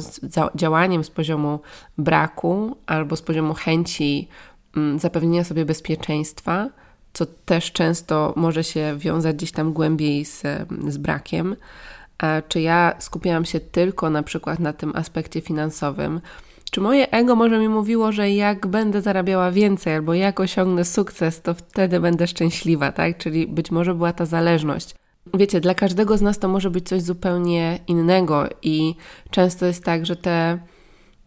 działaniem 0.54 1.04
z 1.04 1.11
poziomu 1.11 1.61
braku 1.99 2.76
albo 2.87 3.16
z 3.16 3.23
poziomu 3.23 3.54
chęci 3.54 4.28
zapewnienia 4.97 5.45
sobie 5.45 5.64
bezpieczeństwa, 5.64 6.69
co 7.12 7.26
też 7.26 7.73
często 7.73 8.33
może 8.37 8.64
się 8.64 8.95
wiązać 8.99 9.37
gdzieś 9.37 9.52
tam 9.52 9.73
głębiej 9.73 10.25
z, 10.25 10.43
z 10.88 10.97
brakiem. 10.97 11.57
Czy 12.49 12.61
ja 12.61 12.95
skupiałam 12.99 13.45
się 13.45 13.61
tylko 13.61 14.11
na 14.11 14.23
przykład 14.23 14.59
na 14.59 14.73
tym 14.73 14.93
aspekcie 14.95 15.41
finansowym, 15.41 16.21
czy 16.71 16.81
moje 16.81 17.11
ego 17.11 17.37
może 17.37 17.59
mi 17.59 17.69
mówiło, 17.69 18.12
że 18.12 18.31
jak 18.31 18.67
będę 18.67 19.02
zarabiała 19.02 19.50
więcej 19.50 19.95
albo 19.95 20.14
jak 20.14 20.41
osiągnę 20.41 20.85
sukces, 20.85 21.43
to 21.43 21.55
wtedy 21.55 22.00
będę 22.00 22.26
szczęśliwa, 22.26 22.93
tak? 22.93 23.19
Czyli 23.19 23.47
być 23.47 23.71
może 23.71 23.95
była 23.95 24.12
ta 24.12 24.26
zależność. 24.26 24.95
Wiecie, 25.35 25.61
dla 25.61 25.75
każdego 25.75 26.19
z 26.19 26.23
nas 26.23 26.38
to 26.38 26.49
może 26.49 26.71
być 26.71 26.88
coś 26.88 27.02
zupełnie 27.02 27.79
innego 27.87 28.49
i 28.62 28.95
często 29.31 29.67
jest 29.67 29.85
tak, 29.85 30.07
że 30.07 30.17
te, 30.17 30.59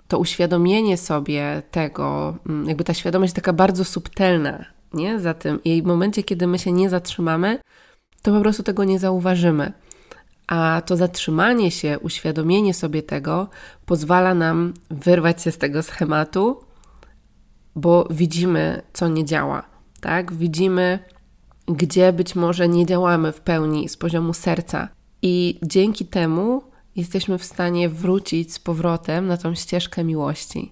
to 0.07 0.19
uświadomienie 0.19 0.97
sobie 0.97 1.61
tego, 1.71 2.35
mm, 2.49 2.67
jakby 2.67 2.83
ta 2.83 2.93
świadomość 2.93 3.33
taka 3.33 3.53
bardzo 3.53 3.85
subtelna, 3.85 4.65
nie? 4.93 5.19
Za 5.19 5.33
tym 5.33 5.63
i 5.63 5.81
w 5.81 5.85
momencie, 5.85 6.23
kiedy 6.23 6.47
my 6.47 6.59
się 6.59 6.71
nie 6.71 6.89
zatrzymamy, 6.89 7.59
to 8.21 8.31
po 8.31 8.41
prostu 8.41 8.63
tego 8.63 8.83
nie 8.83 8.99
zauważymy. 8.99 9.73
A 10.47 10.81
to 10.85 10.97
zatrzymanie 10.97 11.71
się, 11.71 11.99
uświadomienie 11.99 12.73
sobie 12.73 13.03
tego 13.03 13.49
pozwala 13.85 14.33
nam 14.33 14.73
wyrwać 14.89 15.41
się 15.43 15.51
z 15.51 15.57
tego 15.57 15.83
schematu, 15.83 16.59
bo 17.75 18.07
widzimy, 18.11 18.81
co 18.93 19.07
nie 19.07 19.25
działa. 19.25 19.63
Tak? 20.01 20.33
Widzimy, 20.33 20.99
gdzie 21.67 22.13
być 22.13 22.35
może 22.35 22.69
nie 22.69 22.85
działamy 22.85 23.31
w 23.31 23.41
pełni 23.41 23.89
z 23.89 23.97
poziomu 23.97 24.33
serca, 24.33 24.89
i 25.27 25.59
dzięki 25.63 26.05
temu 26.05 26.61
jesteśmy 26.95 27.37
w 27.37 27.45
stanie 27.45 27.89
wrócić 27.89 28.53
z 28.53 28.59
powrotem 28.59 29.27
na 29.27 29.37
tą 29.37 29.55
ścieżkę 29.55 30.03
miłości. 30.03 30.71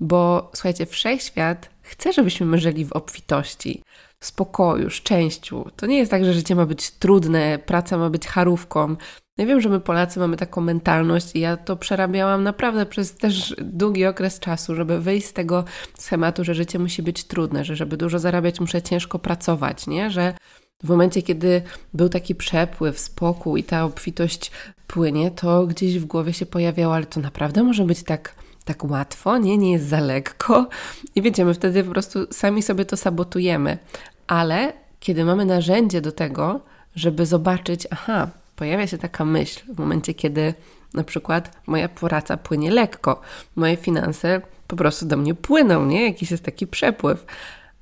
Bo 0.00 0.50
słuchajcie, 0.54 0.86
wszechświat 0.86 1.70
chce, 1.82 2.12
żebyśmy 2.12 2.58
żyli 2.58 2.84
w 2.84 2.92
obfitości, 2.92 3.82
w 4.20 4.26
spokoju, 4.26 4.90
szczęściu. 4.90 5.70
To 5.76 5.86
nie 5.86 5.98
jest 5.98 6.10
tak, 6.10 6.24
że 6.24 6.34
życie 6.34 6.54
ma 6.54 6.66
być 6.66 6.90
trudne, 6.90 7.58
praca 7.58 7.98
ma 7.98 8.10
być 8.10 8.26
charówką. 8.26 8.96
Ja 9.38 9.46
wiem, 9.46 9.60
że 9.60 9.68
my 9.68 9.80
Polacy 9.80 10.20
mamy 10.20 10.36
taką 10.36 10.60
mentalność 10.60 11.34
i 11.34 11.40
ja 11.40 11.56
to 11.56 11.76
przerabiałam 11.76 12.42
naprawdę 12.42 12.86
przez 12.86 13.14
też 13.14 13.54
długi 13.58 14.06
okres 14.06 14.40
czasu, 14.40 14.74
żeby 14.74 15.00
wyjść 15.00 15.26
z 15.26 15.32
tego 15.32 15.64
schematu, 15.98 16.44
że 16.44 16.54
życie 16.54 16.78
musi 16.78 17.02
być 17.02 17.24
trudne, 17.24 17.64
że 17.64 17.76
żeby 17.76 17.96
dużo 17.96 18.18
zarabiać 18.18 18.60
muszę 18.60 18.82
ciężko 18.82 19.18
pracować, 19.18 19.86
nie? 19.86 20.10
Że 20.10 20.34
w 20.84 20.88
momencie, 20.88 21.22
kiedy 21.22 21.62
był 21.94 22.08
taki 22.08 22.34
przepływ, 22.34 22.98
spokój 22.98 23.60
i 23.60 23.64
ta 23.64 23.84
obfitość 23.84 24.50
płynie, 24.86 25.30
to 25.30 25.66
gdzieś 25.66 25.98
w 25.98 26.04
głowie 26.04 26.32
się 26.32 26.46
pojawiało, 26.46 26.94
ale 26.94 27.06
to 27.06 27.20
naprawdę 27.20 27.62
może 27.62 27.84
być 27.84 28.02
tak 28.02 28.34
tak 28.64 28.84
łatwo, 28.84 29.38
nie, 29.38 29.58
nie 29.58 29.72
jest 29.72 29.88
za 29.88 30.00
lekko. 30.00 30.68
I 31.14 31.22
wiecie, 31.22 31.44
my 31.44 31.54
wtedy 31.54 31.84
po 31.84 31.90
prostu 31.90 32.26
sami 32.30 32.62
sobie 32.62 32.84
to 32.84 32.96
sabotujemy. 32.96 33.78
Ale 34.26 34.72
kiedy 35.00 35.24
mamy 35.24 35.44
narzędzie 35.44 36.00
do 36.00 36.12
tego, 36.12 36.60
żeby 36.96 37.26
zobaczyć, 37.26 37.86
aha, 37.90 38.28
pojawia 38.56 38.86
się 38.86 38.98
taka 38.98 39.24
myśl 39.24 39.60
w 39.74 39.78
momencie, 39.78 40.14
kiedy 40.14 40.54
na 40.94 41.04
przykład 41.04 41.56
moja 41.66 41.88
praca 41.88 42.36
płynie 42.36 42.70
lekko, 42.70 43.20
moje 43.56 43.76
finanse 43.76 44.40
po 44.66 44.76
prostu 44.76 45.06
do 45.06 45.16
mnie 45.16 45.34
płyną, 45.34 45.86
nie? 45.86 46.06
Jakiś 46.06 46.30
jest 46.30 46.44
taki 46.44 46.66
przepływ. 46.66 47.26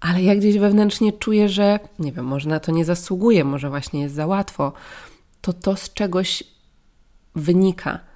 Ale 0.00 0.22
ja 0.22 0.36
gdzieś 0.36 0.58
wewnętrznie 0.58 1.12
czuję, 1.12 1.48
że 1.48 1.78
nie 1.98 2.12
wiem, 2.12 2.24
może 2.24 2.48
na 2.48 2.60
to 2.60 2.72
nie 2.72 2.84
zasługuję, 2.84 3.44
może 3.44 3.68
właśnie 3.70 4.00
jest 4.00 4.14
za 4.14 4.26
łatwo. 4.26 4.72
To 5.40 5.52
to 5.52 5.76
z 5.76 5.94
czegoś 5.94 6.44
wynika 7.34 8.10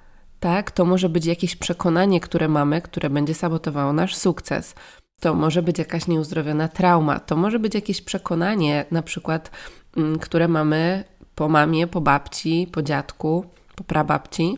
tak? 0.45 0.71
To 0.71 0.85
może 0.85 1.09
być 1.09 1.25
jakieś 1.25 1.55
przekonanie, 1.55 2.19
które 2.19 2.47
mamy, 2.47 2.81
które 2.81 3.09
będzie 3.09 3.33
sabotowało 3.33 3.93
nasz 3.93 4.15
sukces. 4.15 4.75
To 5.19 5.33
może 5.33 5.61
być 5.61 5.79
jakaś 5.79 6.07
nieuzdrowiona 6.07 6.67
trauma, 6.67 7.19
to 7.19 7.35
może 7.35 7.59
być 7.59 7.75
jakieś 7.75 8.01
przekonanie, 8.01 8.85
na 8.91 9.01
przykład, 9.01 9.51
mm, 9.97 10.19
które 10.19 10.47
mamy 10.47 11.03
po 11.35 11.49
mamie, 11.49 11.87
po 11.87 12.01
babci, 12.01 12.67
po 12.71 12.81
dziadku, 12.81 13.45
po 13.75 13.83
prababci. 13.83 14.57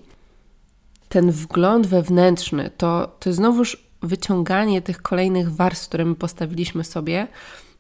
Ten 1.10 1.32
wgląd 1.32 1.88
wewnętrzny 1.88 2.70
to, 2.78 3.16
to 3.20 3.34
znowuż 3.34 3.87
wyciąganie 4.02 4.82
tych 4.82 5.02
kolejnych 5.02 5.56
warstw, 5.56 5.88
które 5.88 6.06
my 6.06 6.16
postawiliśmy 6.16 6.84
sobie 6.84 7.28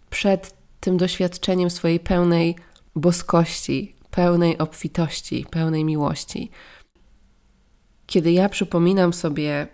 przed 0.09 0.53
tym 0.79 0.97
doświadczeniem 0.97 1.69
swojej 1.69 1.99
pełnej 1.99 2.55
boskości, 2.95 3.95
pełnej 4.11 4.57
obfitości, 4.57 5.45
pełnej 5.49 5.85
miłości. 5.85 6.51
Kiedy 8.07 8.31
ja 8.31 8.49
przypominam 8.49 9.13
sobie 9.13 9.67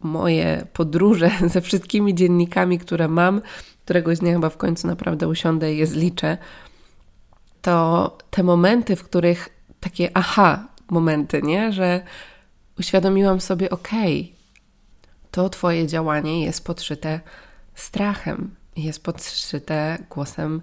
moje 0.00 0.66
podróże 0.72 1.30
ze 1.54 1.60
wszystkimi 1.60 2.14
dziennikami, 2.14 2.78
które 2.78 3.08
mam, 3.08 3.42
któregoś 3.84 4.18
dnia 4.18 4.32
chyba 4.32 4.48
w 4.48 4.56
końcu 4.56 4.86
naprawdę 4.86 5.28
usiądę 5.28 5.74
i 5.74 5.78
je 5.78 5.86
zliczę, 5.86 6.38
to 7.62 8.18
te 8.30 8.42
momenty, 8.42 8.96
w 8.96 9.04
których 9.04 9.48
takie 9.80 10.10
aha 10.14 10.68
momenty, 10.90 11.42
nie? 11.42 11.72
Że 11.72 12.00
uświadomiłam 12.78 13.40
sobie, 13.40 13.70
okej, 13.70 14.20
okay, 14.20 14.35
to 15.36 15.48
Twoje 15.48 15.86
działanie 15.86 16.44
jest 16.44 16.64
podszyte 16.64 17.20
strachem, 17.74 18.54
jest 18.76 19.02
podszyte 19.02 19.98
głosem 20.10 20.62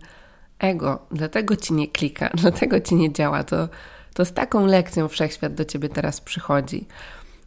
ego, 0.60 1.00
dlatego 1.12 1.56
ci 1.56 1.74
nie 1.74 1.88
klika, 1.88 2.30
dlatego 2.42 2.80
ci 2.80 2.96
nie 2.96 3.14
działa. 3.14 3.44
To 3.44 3.70
to 4.14 4.26
z 4.26 4.34
taką 4.34 4.66
lekcją 4.66 5.08
wszechświat 5.08 5.54
do 5.54 5.66
ciebie 5.66 5.90
teraz 5.90 6.22
przychodzi. 6.22 6.88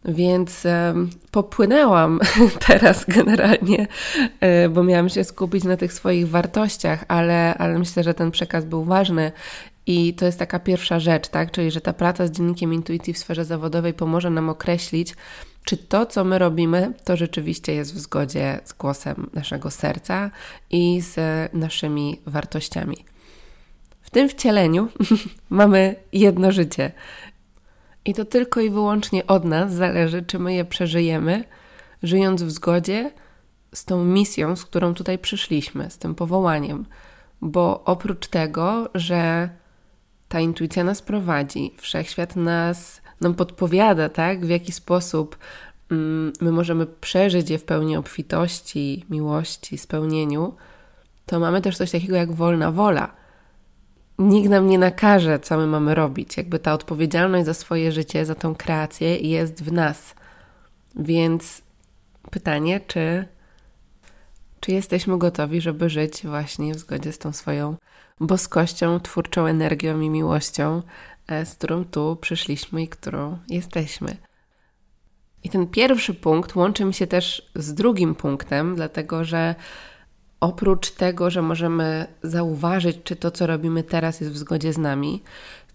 Więc 0.05 0.67
e, 0.67 0.95
popłynęłam 1.31 2.21
teraz 2.67 3.05
generalnie, 3.09 3.87
e, 4.41 4.69
bo 4.69 4.83
miałam 4.83 5.09
się 5.09 5.25
skupić 5.25 5.65
na 5.65 5.77
tych 5.77 5.93
swoich 5.93 6.29
wartościach, 6.29 7.05
ale, 7.09 7.55
ale 7.55 7.79
myślę, 7.79 8.03
że 8.03 8.15
ten 8.15 8.31
przekaz 8.31 8.65
był 8.65 8.85
ważny 8.85 9.33
i 9.87 10.15
to 10.15 10.27
jest 10.27 10.39
taka 10.39 10.59
pierwsza 10.59 11.01
rzecz, 11.01 11.29
tak? 11.29 11.51
Czyli, 11.51 11.71
że 11.71 11.81
ta 11.81 11.93
praca 11.93 12.27
z 12.27 12.31
dziennikiem 12.31 12.75
intuicji 12.75 13.13
w 13.13 13.19
sferze 13.19 13.45
zawodowej 13.45 13.95
pomoże 13.95 14.31
nam 14.31 14.49
określić, 14.49 15.15
czy 15.67 15.77
to, 15.77 16.07
co 16.07 16.25
my 16.25 16.39
robimy, 16.39 16.93
to 17.05 17.17
rzeczywiście 17.17 17.75
jest 17.75 17.95
w 17.95 17.99
zgodzie 17.99 18.61
z 18.65 18.73
głosem 18.73 19.31
naszego 19.35 19.71
serca 19.71 20.31
i 20.71 21.01
z 21.01 21.19
naszymi 21.55 22.21
wartościami. 22.27 23.05
W 24.03 24.11
tym 24.11 24.29
wcieleniu 24.29 24.89
mamy 25.51 25.95
jedno 26.13 26.53
życie. 26.53 26.93
I 28.05 28.15
to 28.15 28.25
tylko 28.25 28.61
i 28.61 28.71
wyłącznie 28.71 29.27
od 29.27 29.45
nas 29.45 29.73
zależy, 29.73 30.23
czy 30.23 30.39
my 30.39 30.55
je 30.55 30.65
przeżyjemy, 30.65 31.45
żyjąc 32.03 32.43
w 32.43 32.51
zgodzie 32.51 33.11
z 33.75 33.85
tą 33.85 34.05
misją, 34.05 34.57
z 34.57 34.65
którą 34.65 34.95
tutaj 34.95 35.19
przyszliśmy, 35.19 35.91
z 35.91 35.99
tym 35.99 36.15
powołaniem. 36.15 36.87
Bo 37.41 37.85
oprócz 37.85 38.27
tego, 38.27 38.89
że 38.95 39.51
ta 40.29 40.41
intuicja 40.41 40.85
nas 40.85 41.03
prowadzi, 41.03 41.75
wszechświat 41.79 42.37
nas 42.37 43.01
nam 43.21 43.35
podpowiada, 43.35 44.09
tak, 44.09 44.47
w 44.47 44.49
jaki 44.49 44.73
sposób 44.73 45.39
mm, 45.91 46.33
my 46.41 46.53
możemy 46.53 46.87
przeżyć 46.87 47.51
je 47.51 47.59
w 47.59 47.65
pełni 47.65 47.97
obfitości, 47.97 49.05
miłości, 49.11 49.79
spełnieniu, 49.79 50.55
to 51.27 51.41
mamy 51.41 51.61
też 51.61 51.77
coś 51.77 51.91
takiego 51.91 52.17
jak 52.17 52.33
wolna 52.33 52.73
wola 52.73 53.27
nikt 54.19 54.51
nam 54.51 54.69
nie 54.69 54.79
nakaże, 54.79 55.39
co 55.39 55.57
my 55.57 55.67
mamy 55.67 55.95
robić. 55.95 56.37
Jakby 56.37 56.59
ta 56.59 56.73
odpowiedzialność 56.73 57.47
za 57.47 57.55
swoje 57.55 57.93
życie, 57.93 58.27
za 58.27 58.35
tą 58.35 58.55
kreację 58.55 59.17
jest 59.17 59.65
w 59.65 59.73
nas. 59.73 60.15
Więc 60.97 61.63
pytanie, 62.31 62.81
czy, 62.87 63.29
czy 64.61 64.73
jesteśmy 64.73 65.19
gotowi, 65.19 65.61
żeby 65.61 65.91
żyć 65.91 66.27
właśnie 66.27 66.75
w 66.75 66.79
zgodzie 66.79 67.13
z 67.13 67.19
tą 67.19 67.33
swoją 67.33 67.77
boskością, 68.21 69.01
twórczą 69.01 69.47
energią 69.47 70.01
i 70.01 70.11
miłością, 70.11 70.83
z 71.29 71.55
którą 71.55 71.85
tu 71.85 72.17
przyszliśmy 72.21 72.83
i 72.83 72.89
którą 72.89 73.39
jesteśmy. 73.49 74.17
I 75.45 75.49
ten 75.49 75.67
pierwszy 75.67 76.15
punkt 76.15 76.57
łączy 76.57 76.85
mi 76.85 76.95
się 76.95 77.07
też 77.07 77.51
z 77.55 77.75
drugim 77.75 78.15
punktem, 78.15 78.75
dlatego 78.75 79.25
że 79.25 79.55
oprócz 80.41 80.91
tego, 80.91 81.31
że 81.31 81.43
możemy 81.43 82.07
zauważyć, 82.23 82.99
czy 83.05 83.17
to, 83.17 83.31
co 83.31 83.47
robimy 83.47 83.83
teraz, 83.83 84.21
jest 84.21 84.33
w 84.33 84.37
zgodzie 84.37 84.73
z 84.73 84.79
nami, 84.79 85.23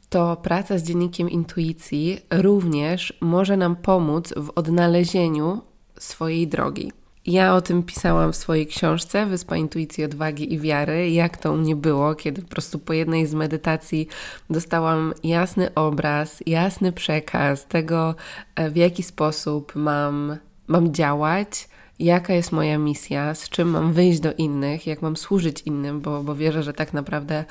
to 0.09 0.35
praca 0.35 0.77
z 0.77 0.83
dziennikiem 0.83 1.29
intuicji 1.29 2.19
również 2.31 3.13
może 3.21 3.57
nam 3.57 3.75
pomóc 3.75 4.33
w 4.37 4.51
odnalezieniu 4.55 5.61
swojej 5.99 6.47
drogi. 6.47 6.91
Ja 7.25 7.55
o 7.55 7.61
tym 7.61 7.83
pisałam 7.83 8.33
w 8.33 8.35
swojej 8.35 8.67
książce 8.67 9.25
Wyspa 9.25 9.57
Intuicji, 9.57 10.03
Odwagi 10.03 10.53
i 10.53 10.59
Wiary, 10.59 11.11
jak 11.11 11.37
to 11.37 11.53
u 11.53 11.57
mnie 11.57 11.75
było, 11.75 12.15
kiedy 12.15 12.41
po 12.41 12.47
prostu 12.47 12.79
po 12.79 12.93
jednej 12.93 13.27
z 13.27 13.33
medytacji 13.33 14.07
dostałam 14.49 15.13
jasny 15.23 15.73
obraz, 15.73 16.43
jasny 16.45 16.91
przekaz 16.91 17.65
tego, 17.65 18.15
e, 18.55 18.69
w 18.69 18.75
jaki 18.75 19.03
sposób 19.03 19.75
mam, 19.75 20.37
mam 20.67 20.93
działać, 20.93 21.69
jaka 21.99 22.33
jest 22.33 22.51
moja 22.51 22.77
misja, 22.77 23.35
z 23.35 23.49
czym 23.49 23.69
mam 23.69 23.93
wyjść 23.93 24.19
do 24.19 24.33
innych, 24.33 24.87
jak 24.87 25.01
mam 25.01 25.17
służyć 25.17 25.61
innym, 25.61 26.01
bo, 26.01 26.23
bo 26.23 26.35
wierzę, 26.35 26.63
że 26.63 26.73
tak 26.73 26.93
naprawdę 26.93 27.45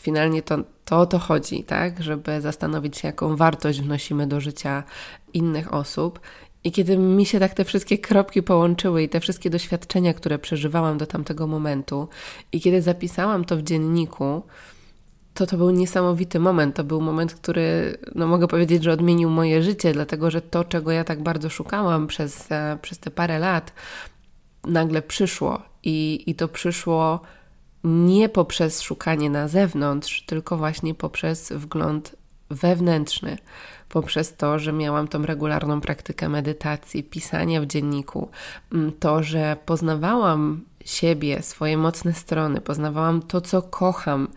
finalnie 0.00 0.42
to, 0.42 0.58
to 0.84 0.98
o 0.98 1.06
to 1.06 1.18
chodzi, 1.18 1.64
tak? 1.64 2.02
Żeby 2.02 2.40
zastanowić 2.40 2.96
się, 2.98 3.08
jaką 3.08 3.36
wartość 3.36 3.80
wnosimy 3.80 4.26
do 4.26 4.40
życia 4.40 4.82
innych 5.34 5.74
osób. 5.74 6.20
I 6.64 6.72
kiedy 6.72 6.98
mi 6.98 7.26
się 7.26 7.40
tak 7.40 7.54
te 7.54 7.64
wszystkie 7.64 7.98
kropki 7.98 8.42
połączyły 8.42 9.02
i 9.02 9.08
te 9.08 9.20
wszystkie 9.20 9.50
doświadczenia, 9.50 10.14
które 10.14 10.38
przeżywałam 10.38 10.98
do 10.98 11.06
tamtego 11.06 11.46
momentu, 11.46 12.08
i 12.52 12.60
kiedy 12.60 12.82
zapisałam 12.82 13.44
to 13.44 13.56
w 13.56 13.62
dzienniku, 13.62 14.42
to 15.34 15.46
to 15.46 15.56
był 15.56 15.70
niesamowity 15.70 16.40
moment. 16.40 16.76
To 16.76 16.84
był 16.84 17.00
moment, 17.00 17.34
który, 17.34 17.96
no 18.14 18.26
mogę 18.26 18.48
powiedzieć, 18.48 18.82
że 18.82 18.92
odmienił 18.92 19.30
moje 19.30 19.62
życie, 19.62 19.92
dlatego 19.92 20.30
że 20.30 20.42
to, 20.42 20.64
czego 20.64 20.90
ja 20.92 21.04
tak 21.04 21.22
bardzo 21.22 21.50
szukałam 21.50 22.06
przez, 22.06 22.52
e, 22.52 22.78
przez 22.82 22.98
te 22.98 23.10
parę 23.10 23.38
lat, 23.38 23.72
nagle 24.64 25.02
przyszło. 25.02 25.62
I, 25.82 26.24
I 26.26 26.34
to 26.34 26.48
przyszło 26.48 27.20
nie 27.84 28.28
poprzez 28.28 28.82
szukanie 28.82 29.30
na 29.30 29.48
zewnątrz, 29.48 30.22
tylko 30.26 30.56
właśnie 30.56 30.94
poprzez 30.94 31.52
wgląd 31.52 32.16
wewnętrzny, 32.50 33.38
poprzez 33.92 34.36
to, 34.36 34.58
że 34.58 34.72
miałam 34.72 35.08
tą 35.08 35.26
regularną 35.26 35.80
praktykę 35.80 36.28
medytacji, 36.28 37.04
pisania 37.04 37.60
w 37.60 37.66
dzienniku, 37.66 38.28
mm, 38.72 38.92
to, 38.92 39.22
że 39.22 39.56
poznawałam 39.66 40.64
siebie, 40.84 41.42
swoje 41.42 41.76
mocne 41.76 42.12
strony, 42.12 42.60
poznawałam 42.60 43.22
to, 43.22 43.40
co 43.40 43.62
kocham. 43.62 44.28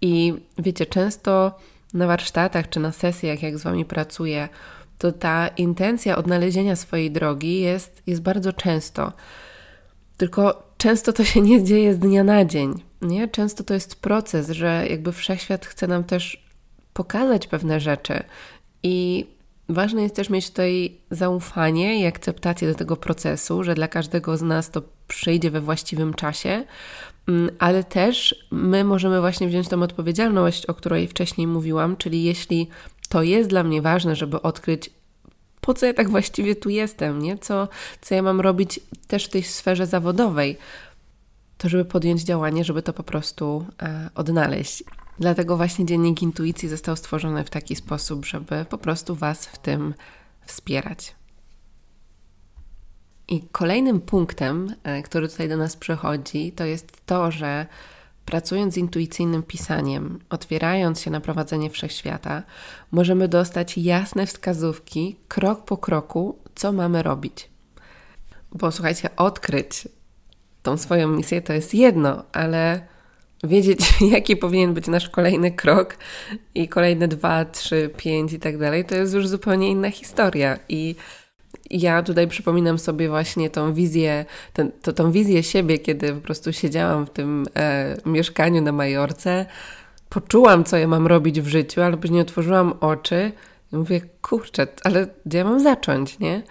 I 0.00 0.34
wiecie, 0.58 0.86
często 0.86 1.58
na 1.94 2.06
warsztatach 2.06 2.68
czy 2.68 2.80
na 2.80 2.92
sesjach, 2.92 3.42
jak 3.42 3.58
z 3.58 3.62
Wami 3.62 3.84
pracuję, 3.84 4.48
to 4.98 5.12
ta 5.12 5.48
intencja 5.48 6.16
odnalezienia 6.16 6.76
swojej 6.76 7.10
drogi 7.10 7.60
jest, 7.60 8.02
jest 8.06 8.22
bardzo 8.22 8.52
często. 8.52 9.12
Tylko 10.16 10.72
często 10.76 11.12
to 11.12 11.24
się 11.24 11.40
nie 11.40 11.64
dzieje 11.64 11.94
z 11.94 11.98
dnia 11.98 12.24
na 12.24 12.44
dzień. 12.44 12.82
Nie? 13.02 13.28
Często 13.28 13.64
to 13.64 13.74
jest 13.74 14.00
proces, 14.00 14.50
że 14.50 14.86
jakby 14.90 15.12
wszechświat 15.12 15.66
chce 15.66 15.86
nam 15.86 16.04
też 16.04 16.46
pokazać 16.92 17.46
pewne 17.46 17.80
rzeczy. 17.80 18.22
I 18.82 19.26
ważne 19.68 20.02
jest 20.02 20.16
też 20.16 20.30
mieć 20.30 20.50
tutaj 20.50 20.96
zaufanie 21.10 22.00
i 22.00 22.06
akceptację 22.06 22.68
do 22.68 22.74
tego 22.74 22.96
procesu, 22.96 23.64
że 23.64 23.74
dla 23.74 23.88
każdego 23.88 24.36
z 24.36 24.42
nas 24.42 24.70
to 24.70 24.82
przyjdzie 25.08 25.50
we 25.50 25.60
właściwym 25.60 26.14
czasie, 26.14 26.64
mm, 27.28 27.50
ale 27.58 27.84
też 27.84 28.46
my 28.50 28.84
możemy 28.84 29.20
właśnie 29.20 29.48
wziąć 29.48 29.68
tą 29.68 29.82
odpowiedzialność, 29.82 30.66
o 30.66 30.74
której 30.74 31.08
wcześniej 31.08 31.46
mówiłam, 31.46 31.96
czyli 31.96 32.24
jeśli 32.24 32.68
to 33.08 33.22
jest 33.22 33.50
dla 33.50 33.64
mnie 33.64 33.82
ważne, 33.82 34.16
żeby 34.16 34.42
odkryć, 34.42 34.90
po 35.60 35.74
co 35.74 35.86
ja 35.86 35.94
tak 35.94 36.10
właściwie 36.10 36.56
tu 36.56 36.68
jestem, 36.68 37.22
nie? 37.22 37.38
Co, 37.38 37.68
co 38.00 38.14
ja 38.14 38.22
mam 38.22 38.40
robić 38.40 38.80
też 39.06 39.24
w 39.26 39.28
tej 39.28 39.42
sferze 39.42 39.86
zawodowej, 39.86 40.58
to 41.58 41.68
żeby 41.68 41.84
podjąć 41.84 42.22
działanie, 42.22 42.64
żeby 42.64 42.82
to 42.82 42.92
po 42.92 43.02
prostu 43.02 43.66
e, 43.82 44.10
odnaleźć. 44.14 44.84
Dlatego 45.18 45.56
właśnie 45.56 45.86
dziennik 45.86 46.22
intuicji 46.22 46.68
został 46.68 46.96
stworzony 46.96 47.44
w 47.44 47.50
taki 47.50 47.76
sposób, 47.76 48.26
żeby 48.26 48.64
po 48.64 48.78
prostu 48.78 49.14
Was 49.14 49.46
w 49.46 49.58
tym 49.58 49.94
wspierać. 50.46 51.14
I 53.28 53.42
kolejnym 53.52 54.00
punktem, 54.00 54.74
e, 54.82 55.02
który 55.02 55.28
tutaj 55.28 55.48
do 55.48 55.56
nas 55.56 55.76
przychodzi, 55.76 56.52
to 56.52 56.64
jest 56.64 57.06
to, 57.06 57.30
że 57.30 57.66
pracując 58.24 58.74
z 58.74 58.76
intuicyjnym 58.76 59.42
pisaniem, 59.42 60.18
otwierając 60.30 61.00
się 61.00 61.10
na 61.10 61.20
prowadzenie 61.20 61.70
wszechświata, 61.70 62.42
możemy 62.90 63.28
dostać 63.28 63.78
jasne 63.78 64.26
wskazówki, 64.26 65.16
krok 65.28 65.64
po 65.64 65.76
kroku, 65.76 66.38
co 66.54 66.72
mamy 66.72 67.02
robić. 67.02 67.50
Bo 68.52 68.72
słuchajcie, 68.72 69.16
odkryć 69.16 69.88
tą 70.62 70.76
swoją 70.76 71.08
misję 71.08 71.42
to 71.42 71.52
jest 71.52 71.74
jedno, 71.74 72.24
ale 72.32 72.86
wiedzieć, 73.44 73.80
jaki 74.12 74.36
powinien 74.36 74.74
być 74.74 74.86
nasz 74.86 75.08
kolejny 75.08 75.50
krok 75.50 75.96
i 76.54 76.68
kolejne 76.68 77.08
dwa, 77.08 77.44
trzy, 77.44 77.90
pięć 77.96 78.32
i 78.32 78.38
tak 78.38 78.58
dalej, 78.58 78.84
to 78.84 78.94
jest 78.94 79.14
już 79.14 79.28
zupełnie 79.28 79.70
inna 79.70 79.90
historia. 79.90 80.58
I 80.68 80.94
ja 81.70 82.02
tutaj 82.02 82.28
przypominam 82.28 82.78
sobie 82.78 83.08
właśnie 83.08 83.50
tą 83.50 83.74
wizję, 83.74 84.24
ten, 84.52 84.72
to, 84.82 84.92
tą 84.92 85.12
wizję 85.12 85.42
siebie, 85.42 85.78
kiedy 85.78 86.12
po 86.12 86.20
prostu 86.20 86.52
siedziałam 86.52 87.06
w 87.06 87.10
tym 87.10 87.46
e, 87.56 87.96
mieszkaniu 88.06 88.62
na 88.62 88.72
Majorce, 88.72 89.46
poczułam, 90.08 90.64
co 90.64 90.76
ja 90.76 90.88
mam 90.88 91.06
robić 91.06 91.40
w 91.40 91.48
życiu, 91.48 91.82
ale 91.82 91.96
później 91.96 92.20
otworzyłam 92.20 92.72
oczy 92.80 93.32
i 93.72 93.76
mówię, 93.76 94.00
kurczę, 94.22 94.66
ale 94.84 95.06
gdzie 95.26 95.38
ja 95.38 95.44
mam 95.44 95.60
zacząć, 95.60 96.18
nie? 96.18 96.42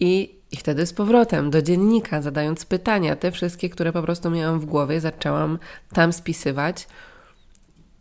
I 0.00 0.39
i 0.52 0.56
wtedy 0.56 0.86
z 0.86 0.92
powrotem 0.92 1.50
do 1.50 1.62
dziennika, 1.62 2.22
zadając 2.22 2.64
pytania, 2.64 3.16
te 3.16 3.32
wszystkie, 3.32 3.70
które 3.70 3.92
po 3.92 4.02
prostu 4.02 4.30
miałam 4.30 4.60
w 4.60 4.64
głowie, 4.64 5.00
zaczęłam 5.00 5.58
tam 5.92 6.12
spisywać 6.12 6.86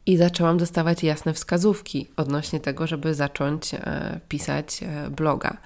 i 0.05 0.17
zaczęłam 0.17 0.57
dostawać 0.57 1.03
jasne 1.03 1.33
wskazówki 1.33 2.07
odnośnie 2.17 2.59
tego, 2.59 2.87
żeby 2.87 3.13
zacząć 3.13 3.73
e, 3.73 4.19
pisać 4.27 4.83
e, 4.83 5.09
bloga, 5.09 5.57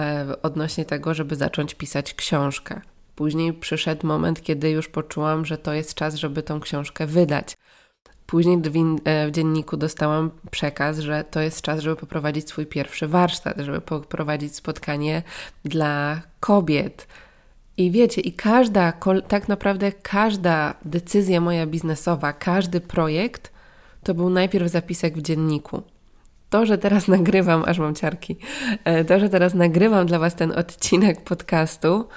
e, 0.00 0.26
odnośnie 0.42 0.84
tego, 0.84 1.14
żeby 1.14 1.36
zacząć 1.36 1.74
pisać 1.74 2.14
książkę. 2.14 2.80
Później 3.16 3.52
przyszedł 3.52 4.06
moment, 4.06 4.42
kiedy 4.42 4.70
już 4.70 4.88
poczułam, 4.88 5.46
że 5.46 5.58
to 5.58 5.72
jest 5.72 5.94
czas, 5.94 6.14
żeby 6.14 6.42
tą 6.42 6.60
książkę 6.60 7.06
wydać. 7.06 7.54
Później 8.30 8.58
e, 9.04 9.28
w 9.28 9.30
dzienniku 9.30 9.76
dostałam 9.76 10.30
przekaz, 10.50 10.98
że 10.98 11.24
to 11.24 11.40
jest 11.40 11.62
czas, 11.62 11.80
żeby 11.80 11.96
poprowadzić 11.96 12.48
swój 12.48 12.66
pierwszy 12.66 13.08
warsztat, 13.08 13.58
żeby 13.58 13.80
poprowadzić 13.80 14.56
spotkanie 14.56 15.22
dla 15.64 16.20
kobiet. 16.40 17.06
I 17.76 17.90
wiecie, 17.90 18.20
i 18.20 18.32
każda, 18.32 18.92
tak 19.28 19.48
naprawdę 19.48 19.92
każda 19.92 20.74
decyzja 20.84 21.40
moja 21.40 21.66
biznesowa, 21.66 22.32
każdy 22.32 22.80
projekt, 22.80 23.52
to 24.02 24.14
był 24.14 24.30
najpierw 24.30 24.70
zapisek 24.70 25.18
w 25.18 25.22
dzienniku. 25.22 25.82
To, 26.50 26.66
że 26.66 26.78
teraz 26.78 27.08
nagrywam, 27.16 27.64
aż 27.66 27.78
mam 27.78 27.94
ciarki, 27.94 28.36
e, 28.84 29.04
to, 29.04 29.20
że 29.20 29.28
teraz 29.28 29.54
nagrywam 29.54 30.06
dla 30.06 30.18
Was 30.18 30.34
ten 30.34 30.52
odcinek 30.52 31.24
podcastu, 31.24 32.08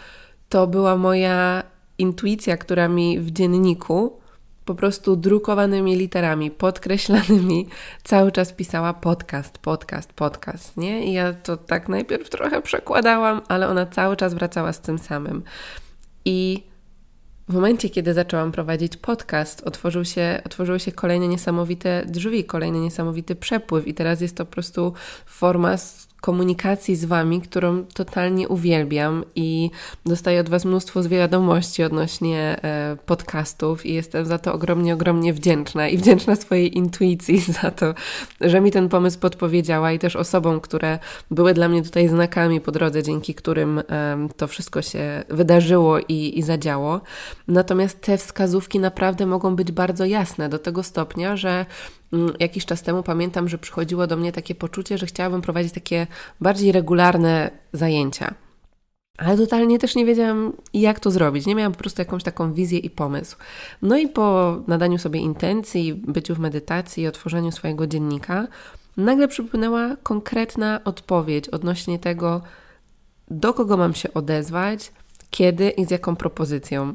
to 0.49 0.67
była 0.67 0.97
moja 0.97 1.63
intuicja, 1.97 2.58
która 2.58 2.88
mi 2.88 3.19
w 3.19 3.32
dzienniku 3.32 4.22
po 4.65 4.76
prostu 4.76 5.15
drukowanymi 5.15 5.95
literami, 5.95 6.52
podkreślanymi, 6.52 7.67
cały 8.04 8.32
czas 8.32 8.54
pisała 8.54 8.93
podcast, 8.93 9.58
podcast, 9.58 10.13
podcast, 10.13 10.78
nie? 10.78 11.06
I 11.06 11.13
ja 11.13 11.34
to 11.34 11.58
tak 11.58 11.89
najpierw 11.89 12.30
trochę 12.30 12.62
przekładałam, 12.62 13.41
ale 13.47 13.67
ona 13.67 13.86
cały 13.86 14.15
czas 14.15 14.34
wracała 14.34 14.73
z 14.73 14.82
tym 14.82 14.99
samym. 14.99 15.43
I 16.26 16.63
w 17.49 17.54
momencie, 17.54 17.89
kiedy 17.89 18.13
zaczęłam 18.13 18.52
prowadzić 18.52 18.97
podcast, 18.97 19.62
otworzył 19.62 20.06
się, 20.06 20.41
otworzyły 20.45 20.80
się 20.80 20.91
kolejne 20.91 21.28
niesamowite 21.28 22.04
drzwi, 22.06 22.43
kolejny 22.43 22.80
niesamowity 22.80 23.36
przepływ, 23.36 23.88
i 23.88 23.93
teraz 23.93 24.21
jest 24.21 24.38
to 24.38 24.45
po 24.45 24.52
prostu 24.52 24.93
forma 25.26 25.78
komunikacji 26.23 26.95
z 26.95 27.05
Wami, 27.05 27.41
którą 27.41 27.86
totalnie 27.93 28.47
uwielbiam 28.47 29.23
i 29.36 29.71
dostaję 30.05 30.39
od 30.41 30.49
Was 30.49 30.65
mnóstwo 30.65 31.03
wiadomości 31.03 31.83
odnośnie 31.83 32.59
e, 32.63 32.97
podcastów 33.05 33.86
i 33.86 33.93
jestem 33.93 34.25
za 34.25 34.38
to 34.38 34.53
ogromnie, 34.53 34.93
ogromnie 34.93 35.33
wdzięczna 35.33 35.88
i 35.88 35.97
wdzięczna 35.97 36.36
swojej 36.36 36.77
intuicji 36.77 37.39
za 37.62 37.71
to, 37.71 37.93
że 38.41 38.62
mi 38.62 38.71
ten 38.71 38.89
pomysł 38.89 39.19
podpowiedziała 39.19 39.91
i 39.91 39.99
też 39.99 40.15
osobom, 40.15 40.62
które 40.62 40.99
były 41.31 41.53
dla 41.53 41.69
mnie 41.69 41.83
tutaj 41.83 42.07
znakami 42.07 42.62
po 42.62 42.71
drodze, 42.71 43.03
dzięki 43.03 43.36
którym 43.36 43.81
to 44.38 44.47
wszystko 44.47 44.81
się 44.81 45.23
wydarzyło 45.29 45.99
i, 45.99 46.39
i 46.39 46.43
zadziało. 46.43 47.01
Natomiast 47.47 48.01
te 48.01 48.17
wskazówki 48.17 48.79
naprawdę 48.79 49.25
mogą 49.25 49.55
być 49.55 49.71
bardzo 49.71 50.05
jasne 50.05 50.49
do 50.49 50.59
tego 50.59 50.83
stopnia, 50.83 51.38
że 51.38 51.65
jakiś 52.39 52.65
czas 52.65 52.82
temu 52.82 53.04
pamiętam, 53.04 53.49
że 53.49 53.58
przychodziło 53.58 54.08
do 54.08 54.17
mnie 54.17 54.32
takie 54.32 54.56
poczucie, 54.56 54.97
że 54.97 55.06
chciałabym 55.06 55.41
prowadzić 55.41 55.73
takie 55.73 56.08
bardziej 56.41 56.71
regularne 56.71 57.52
zajęcia. 57.73 58.34
Ale 59.17 59.38
totalnie 59.38 59.80
też 59.80 59.95
nie 59.95 60.06
wiedziałam, 60.06 60.54
jak 60.73 60.99
to 60.99 61.12
zrobić. 61.12 61.45
Nie 61.45 61.56
miałam 61.56 61.71
po 61.71 61.80
prostu 61.80 62.02
jakąś 62.02 62.23
taką 62.23 62.54
wizję 62.54 62.80
i 62.80 62.89
pomysł. 62.89 63.38
No 63.82 63.97
i 63.97 64.08
po 64.08 64.58
nadaniu 64.67 64.97
sobie 64.97 65.19
intencji, 65.19 65.93
byciu 65.93 66.36
w 66.36 66.39
medytacji 66.39 67.04
i 67.04 67.08
otworzeniu 67.08 67.52
swojego 67.52 67.88
dziennika, 67.88 68.47
nagle 68.97 69.28
przypłynęła 69.28 69.95
konkretna 70.04 70.80
odpowiedź 70.86 71.49
odnośnie 71.49 71.99
tego, 71.99 72.41
do 73.32 73.54
kogo 73.54 73.78
mam 73.78 73.93
się 73.93 74.13
odezwać, 74.13 74.91
kiedy 75.30 75.69
i 75.69 75.86
z 75.86 75.91
jaką 75.91 76.15
propozycją. 76.15 76.93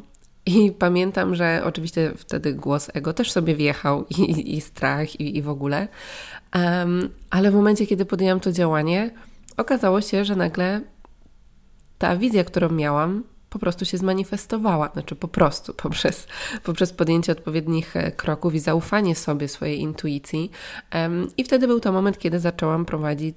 I 0.49 0.73
pamiętam, 0.73 1.35
że 1.35 1.63
oczywiście 1.65 2.13
wtedy 2.17 2.55
głos 2.55 2.91
ego 2.95 3.13
też 3.13 3.33
sobie 3.33 3.55
wjechał 3.55 4.05
i, 4.19 4.57
i 4.57 4.61
strach 4.61 5.21
i, 5.21 5.37
i, 5.37 5.43
w 5.43 5.49
ogóle. 5.49 5.89
Um, 6.55 7.09
ale 7.31 7.51
w 7.51 7.55
momencie, 7.55 7.87
kiedy 7.87 8.05
podjęłam 8.05 8.41
to 8.41 8.53
działanie, 8.53 9.11
okazało 9.57 10.01
się, 10.01 10.25
że 10.25 10.37
nagle 10.37 10.81
ta 11.99 12.17
wizja, 12.17 12.45
którą 12.45 12.69
miałam, 12.69 13.25
po 13.51 13.59
prostu 13.59 13.85
się 13.85 13.99
zmanifestowała. 13.99 14.91
Znaczy 14.93 15.17
po 15.17 15.29
prostu, 15.29 15.75
poprzez, 15.83 16.27
poprzez 16.65 16.93
podjęcie 16.93 17.33
odpowiednich 17.33 17.97
e, 17.97 18.13
kroków 18.13 18.55
i 18.55 18.59
zaufanie 18.59 19.15
sobie, 19.15 19.49
swojej 19.49 19.81
intuicji. 19.81 20.51
I 21.37 21.45
wtedy 21.45 21.67
był 21.67 21.81
to 21.81 21.93
moment, 21.93 22.19
kiedy 22.19 22.41
zaczęłam 22.41 22.85
prowadzić 22.85 23.37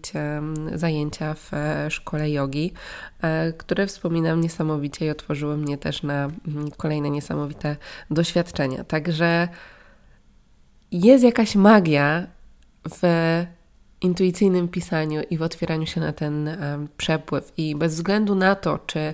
zajęcia 0.76 1.34
w 1.34 1.54
e, 1.54 1.92
szkole 1.92 2.32
jogi, 2.32 2.74
e, 3.22 3.54
które 3.54 3.88
wspominam 3.88 4.42
niesamowicie 4.42 5.06
i 5.06 5.10
otworzyły 5.10 5.58
mnie 5.58 5.78
też 5.78 6.04
na 6.04 6.30
mm, 6.48 6.72
kolejne 6.78 7.10
niesamowite 7.10 7.76
doświadczenia. 8.12 8.84
Także 8.84 9.48
jest 10.92 11.24
jakaś 11.24 11.56
magia 11.56 12.28
w 12.90 13.02
intuicyjnym 14.02 14.68
pisaniu 14.68 15.22
i 15.30 15.38
w 15.38 15.42
otwieraniu 15.42 15.86
się 15.86 16.02
na 16.02 16.14
ten 16.14 16.58
przepływ. 16.98 17.54
I 17.58 17.76
bez 17.76 17.96
względu 17.96 18.36
na 18.36 18.56
to, 18.56 18.80
czy 18.88 19.14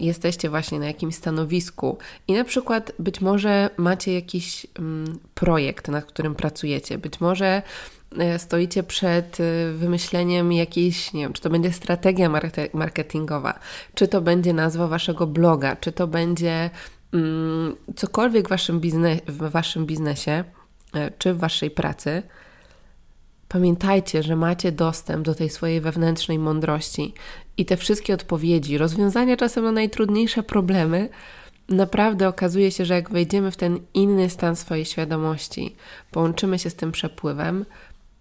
jesteście 0.00 0.50
właśnie 0.50 0.78
na 0.78 0.86
jakimś 0.86 1.14
stanowisku 1.14 1.98
i 2.28 2.32
na 2.32 2.44
przykład 2.44 2.92
być 2.98 3.20
może 3.20 3.70
macie 3.76 4.14
jakiś 4.14 4.66
um, 4.78 5.18
projekt, 5.34 5.88
nad 5.88 6.04
którym 6.04 6.34
pracujecie, 6.34 6.98
być 6.98 7.20
może 7.20 7.62
e, 8.18 8.38
stoicie 8.38 8.82
przed 8.82 9.40
e, 9.40 9.72
wymyśleniem 9.72 10.52
jakiejś, 10.52 11.12
nie 11.12 11.22
wiem, 11.22 11.32
czy 11.32 11.42
to 11.42 11.50
będzie 11.50 11.72
strategia 11.72 12.30
marketingowa, 12.72 13.58
czy 13.94 14.08
to 14.08 14.20
będzie 14.20 14.52
nazwa 14.52 14.88
waszego 14.88 15.26
bloga, 15.26 15.76
czy 15.76 15.92
to 15.92 16.06
będzie 16.06 16.70
mm, 17.12 17.76
cokolwiek 17.96 18.46
w 18.46 18.50
waszym, 18.50 18.80
biznes, 18.80 19.20
w 19.26 19.50
waszym 19.50 19.86
biznesie, 19.86 20.44
e, 20.94 21.10
czy 21.18 21.34
w 21.34 21.38
waszej 21.38 21.70
pracy, 21.70 22.22
Pamiętajcie, 23.48 24.22
że 24.22 24.36
macie 24.36 24.72
dostęp 24.72 25.24
do 25.24 25.34
tej 25.34 25.50
swojej 25.50 25.80
wewnętrznej 25.80 26.38
mądrości 26.38 27.14
i 27.56 27.64
te 27.64 27.76
wszystkie 27.76 28.14
odpowiedzi, 28.14 28.78
rozwiązania 28.78 29.36
czasem 29.36 29.64
na 29.64 29.72
najtrudniejsze 29.72 30.42
problemy, 30.42 31.08
naprawdę 31.68 32.28
okazuje 32.28 32.70
się, 32.70 32.84
że 32.84 32.94
jak 32.94 33.10
wejdziemy 33.10 33.50
w 33.50 33.56
ten 33.56 33.80
inny 33.94 34.30
stan 34.30 34.56
swojej 34.56 34.84
świadomości, 34.84 35.76
połączymy 36.10 36.58
się 36.58 36.70
z 36.70 36.74
tym 36.74 36.92
przepływem, 36.92 37.64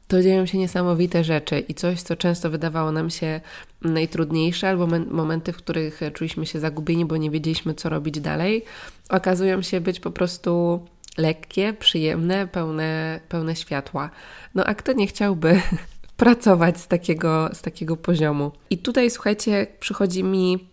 to 0.08 0.22
dzieją 0.22 0.46
się 0.46 0.58
niesamowite 0.58 1.24
rzeczy 1.24 1.60
i 1.60 1.74
coś, 1.74 2.02
co 2.02 2.16
często 2.16 2.50
wydawało 2.50 2.92
nam 2.92 3.10
się 3.10 3.42
najtrudniejsze, 3.82 4.70
albo 4.70 4.88
momenty, 5.10 5.54
w 5.54 5.58
których 5.58 6.02
czuliśmy 6.14 6.46
się 6.46 6.60
zagubieni, 6.60 7.06
bo 7.06 7.18
nie 7.18 7.32
wiedzieliśmy, 7.32 7.74
co 7.74 7.90
robić 7.90 8.20
dalej, 8.20 8.66
okazują 9.10 9.62
się 9.62 9.82
być 9.82 10.00
po 10.00 10.12
prostu 10.12 10.80
lekkie, 11.18 11.74
przyjemne, 11.74 12.48
pełne, 12.48 13.20
pełne 13.30 13.56
światła. 13.56 14.10
No 14.56 14.66
a 14.66 14.76
kto 14.76 14.94
nie 14.94 15.08
chciałby 15.08 15.62
pracować 16.18 16.80
z 16.80 16.88
takiego, 16.88 17.50
z 17.54 17.62
takiego 17.62 17.98
poziomu? 17.98 18.52
I 18.70 18.78
tutaj, 18.78 19.12
słuchajcie, 19.12 19.68
przychodzi 19.80 20.24
mi 20.24 20.70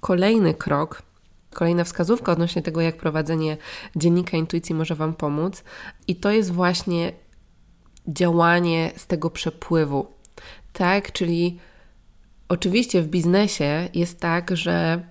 kolejny 0.00 0.54
krok, 0.54 1.02
kolejna 1.54 1.84
wskazówka 1.84 2.32
odnośnie 2.32 2.62
tego, 2.62 2.80
jak 2.80 2.96
prowadzenie 2.96 3.56
dziennika 3.96 4.36
intuicji 4.36 4.74
może 4.74 4.94
Wam 4.94 5.14
pomóc. 5.14 5.64
I 6.08 6.16
to 6.16 6.30
jest 6.30 6.52
właśnie 6.52 7.12
działanie 8.08 8.92
z 8.96 9.06
tego 9.06 9.30
przepływu. 9.30 10.06
Tak, 10.72 11.12
czyli 11.12 11.58
oczywiście 12.48 13.02
w 13.02 13.08
biznesie 13.08 13.88
jest 13.94 14.20
tak, 14.20 14.56
że 14.56 15.02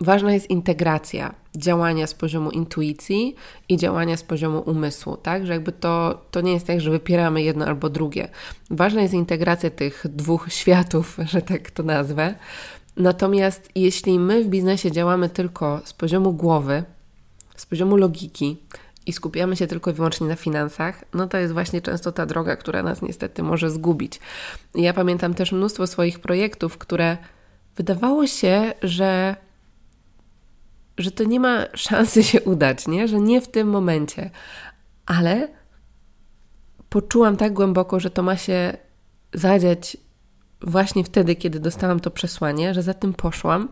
ważna 0.00 0.32
jest 0.32 0.50
integracja 0.50 1.41
działania 1.56 2.06
z 2.06 2.14
poziomu 2.14 2.50
intuicji 2.50 3.34
i 3.68 3.76
działania 3.76 4.16
z 4.16 4.22
poziomu 4.22 4.60
umysłu, 4.60 5.16
tak? 5.16 5.46
Że 5.46 5.52
jakby 5.52 5.72
to, 5.72 6.22
to 6.30 6.40
nie 6.40 6.52
jest 6.52 6.66
tak, 6.66 6.80
że 6.80 6.90
wypieramy 6.90 7.42
jedno 7.42 7.66
albo 7.66 7.90
drugie. 7.90 8.28
Ważna 8.70 9.02
jest 9.02 9.14
integracja 9.14 9.70
tych 9.70 10.04
dwóch 10.08 10.46
światów, 10.58 11.16
że 11.24 11.42
tak 11.42 11.70
to 11.70 11.82
nazwę. 11.82 12.34
Natomiast 12.96 13.68
jeśli 13.74 14.18
my 14.18 14.44
w 14.44 14.48
biznesie 14.48 14.90
działamy 14.90 15.28
tylko 15.28 15.80
z 15.84 15.92
poziomu 15.92 16.32
głowy, 16.32 16.84
z 17.56 17.66
poziomu 17.66 17.96
logiki 17.96 18.56
i 19.06 19.12
skupiamy 19.12 19.56
się 19.56 19.66
tylko 19.66 19.90
i 19.90 19.94
wyłącznie 19.94 20.26
na 20.26 20.36
finansach, 20.36 21.04
no 21.14 21.28
to 21.28 21.38
jest 21.38 21.52
właśnie 21.52 21.80
często 21.80 22.12
ta 22.12 22.26
droga, 22.26 22.56
która 22.56 22.82
nas 22.82 23.02
niestety 23.02 23.42
może 23.42 23.70
zgubić. 23.70 24.20
Ja 24.74 24.92
pamiętam 24.92 25.34
też 25.34 25.52
mnóstwo 25.52 25.86
swoich 25.86 26.18
projektów, 26.18 26.78
które 26.78 27.16
wydawało 27.76 28.26
się, 28.26 28.72
że 28.82 29.36
że 30.98 31.10
to 31.10 31.24
nie 31.24 31.40
ma 31.40 31.66
szansy 31.74 32.22
się 32.22 32.40
udać, 32.40 32.88
nie? 32.88 33.08
że 33.08 33.20
nie 33.20 33.40
w 33.40 33.48
tym 33.48 33.68
momencie. 33.68 34.30
Ale 35.06 35.48
poczułam 36.88 37.36
tak 37.36 37.52
głęboko, 37.52 38.00
że 38.00 38.10
to 38.10 38.22
ma 38.22 38.36
się 38.36 38.76
zadziać 39.32 39.96
właśnie 40.60 41.04
wtedy, 41.04 41.36
kiedy 41.36 41.60
dostałam 41.60 42.00
to 42.00 42.10
przesłanie, 42.10 42.74
że 42.74 42.82
za 42.82 42.94
tym 42.94 43.14
poszłam 43.14 43.68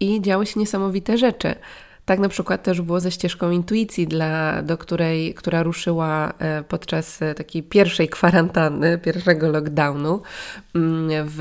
i 0.00 0.22
działy 0.22 0.46
się 0.46 0.60
niesamowite 0.60 1.18
rzeczy. 1.18 1.54
Tak 2.04 2.18
na 2.18 2.28
przykład 2.28 2.62
też 2.62 2.80
było 2.80 3.00
ze 3.00 3.10
ścieżką 3.10 3.50
intuicji, 3.50 4.06
dla, 4.06 4.62
do 4.62 4.78
której, 4.78 5.34
która 5.34 5.62
ruszyła 5.62 6.32
e, 6.38 6.62
podczas 6.62 7.22
e, 7.22 7.34
takiej 7.34 7.62
pierwszej 7.62 8.08
kwarantanny, 8.08 8.98
pierwszego 8.98 9.48
lockdownu 9.48 10.22
mm, 10.74 11.28
w, 11.28 11.40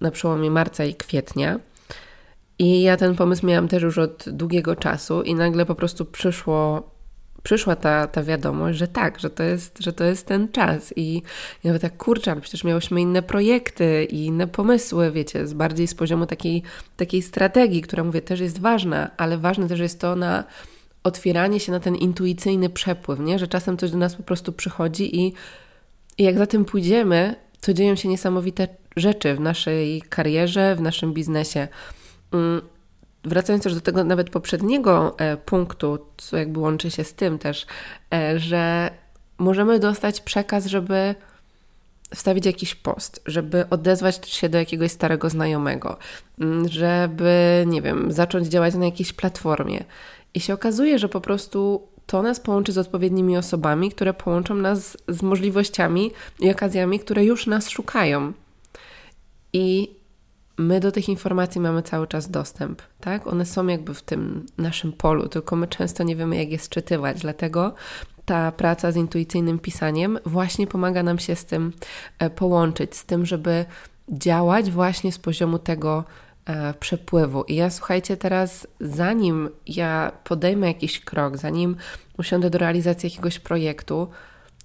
na 0.00 0.10
przełomie 0.10 0.50
marca 0.50 0.84
i 0.84 0.94
kwietnia. 0.94 1.58
I 2.58 2.82
ja 2.82 2.96
ten 2.96 3.16
pomysł 3.16 3.46
miałam 3.46 3.68
też 3.68 3.82
już 3.82 3.98
od 3.98 4.24
długiego 4.26 4.76
czasu 4.76 5.22
i 5.22 5.34
nagle 5.34 5.66
po 5.66 5.74
prostu 5.74 6.04
przyszło, 6.04 6.90
przyszła 7.42 7.76
ta, 7.76 8.06
ta 8.06 8.22
wiadomość, 8.22 8.78
że 8.78 8.88
tak, 8.88 9.20
że 9.20 9.30
to, 9.30 9.42
jest, 9.42 9.78
że 9.80 9.92
to 9.92 10.04
jest 10.04 10.26
ten 10.26 10.48
czas. 10.52 10.92
I 10.96 11.22
ja 11.64 11.70
mówię 11.70 11.78
tak, 11.78 11.96
kurczę, 11.96 12.40
przecież 12.40 12.64
miałyśmy 12.64 13.00
inne 13.00 13.22
projekty 13.22 14.04
i 14.04 14.26
inne 14.26 14.46
pomysły, 14.46 15.12
wiecie, 15.12 15.46
z 15.46 15.54
bardziej 15.54 15.86
z 15.86 15.94
poziomu 15.94 16.26
takiej, 16.26 16.62
takiej 16.96 17.22
strategii, 17.22 17.82
która 17.82 18.04
mówię 18.04 18.22
też 18.22 18.40
jest 18.40 18.60
ważna, 18.60 19.10
ale 19.16 19.38
ważne 19.38 19.68
też 19.68 19.80
jest 19.80 20.00
to 20.00 20.16
na 20.16 20.44
otwieranie 21.04 21.60
się 21.60 21.72
na 21.72 21.80
ten 21.80 21.96
intuicyjny 21.96 22.70
przepływ, 22.70 23.20
nie? 23.20 23.38
że 23.38 23.48
czasem 23.48 23.76
coś 23.76 23.90
do 23.90 23.98
nas 23.98 24.14
po 24.14 24.22
prostu 24.22 24.52
przychodzi 24.52 25.20
i, 25.20 25.32
i 26.18 26.22
jak 26.22 26.38
za 26.38 26.46
tym 26.46 26.64
pójdziemy, 26.64 27.34
to 27.60 27.72
dzieją 27.72 27.96
się 27.96 28.08
niesamowite 28.08 28.68
rzeczy 28.96 29.34
w 29.34 29.40
naszej 29.40 30.02
karierze, 30.02 30.76
w 30.76 30.80
naszym 30.80 31.12
biznesie. 31.12 31.68
Mm, 32.32 32.62
wracając 33.24 33.64
też 33.64 33.74
do 33.74 33.80
tego 33.80 34.04
nawet 34.04 34.30
poprzedniego 34.30 35.18
e, 35.18 35.36
punktu, 35.36 35.98
co 36.16 36.36
jakby 36.36 36.60
łączy 36.60 36.90
się 36.90 37.04
z 37.04 37.14
tym 37.14 37.38
też, 37.38 37.66
e, 38.14 38.38
że 38.38 38.90
możemy 39.38 39.78
dostać 39.78 40.20
przekaz, 40.20 40.66
żeby 40.66 41.14
wstawić 42.14 42.46
jakiś 42.46 42.74
post, 42.74 43.22
żeby 43.26 43.68
odezwać 43.70 44.28
się 44.28 44.48
do 44.48 44.58
jakiegoś 44.58 44.92
starego 44.92 45.30
znajomego, 45.30 45.96
mm, 46.40 46.68
żeby, 46.68 47.64
nie 47.66 47.82
wiem, 47.82 48.12
zacząć 48.12 48.46
działać 48.46 48.74
na 48.74 48.84
jakiejś 48.84 49.12
platformie. 49.12 49.84
I 50.34 50.40
się 50.40 50.54
okazuje, 50.54 50.98
że 50.98 51.08
po 51.08 51.20
prostu 51.20 51.88
to 52.06 52.22
nas 52.22 52.40
połączy 52.40 52.72
z 52.72 52.78
odpowiednimi 52.78 53.36
osobami, 53.36 53.90
które 53.90 54.14
połączą 54.14 54.54
nas 54.54 54.96
z 55.08 55.22
możliwościami 55.22 56.10
i 56.40 56.50
okazjami, 56.50 56.98
które 56.98 57.24
już 57.24 57.46
nas 57.46 57.68
szukają. 57.68 58.32
I 59.52 59.90
my 60.66 60.80
do 60.80 60.92
tych 60.92 61.08
informacji 61.08 61.60
mamy 61.60 61.82
cały 61.82 62.06
czas 62.06 62.30
dostęp, 62.30 62.82
tak? 63.00 63.26
One 63.26 63.46
są 63.46 63.66
jakby 63.66 63.94
w 63.94 64.02
tym 64.02 64.46
naszym 64.58 64.92
polu, 64.92 65.28
tylko 65.28 65.56
my 65.56 65.68
często 65.68 66.04
nie 66.04 66.16
wiemy, 66.16 66.36
jak 66.36 66.50
je 66.50 66.58
sczytywać. 66.58 67.20
Dlatego 67.20 67.74
ta 68.24 68.52
praca 68.52 68.92
z 68.92 68.96
intuicyjnym 68.96 69.58
pisaniem 69.58 70.18
właśnie 70.26 70.66
pomaga 70.66 71.02
nam 71.02 71.18
się 71.18 71.36
z 71.36 71.44
tym 71.44 71.72
e, 72.18 72.30
połączyć, 72.30 72.96
z 72.96 73.04
tym, 73.04 73.26
żeby 73.26 73.64
działać 74.08 74.70
właśnie 74.70 75.12
z 75.12 75.18
poziomu 75.18 75.58
tego 75.58 76.04
e, 76.46 76.74
przepływu. 76.74 77.42
I 77.42 77.54
ja 77.54 77.70
słuchajcie, 77.70 78.16
teraz 78.16 78.66
zanim 78.80 79.48
ja 79.66 80.12
podejmę 80.24 80.66
jakiś 80.66 81.00
krok, 81.00 81.36
zanim 81.36 81.76
usiądę 82.18 82.50
do 82.50 82.58
realizacji 82.58 83.10
jakiegoś 83.10 83.38
projektu, 83.38 84.08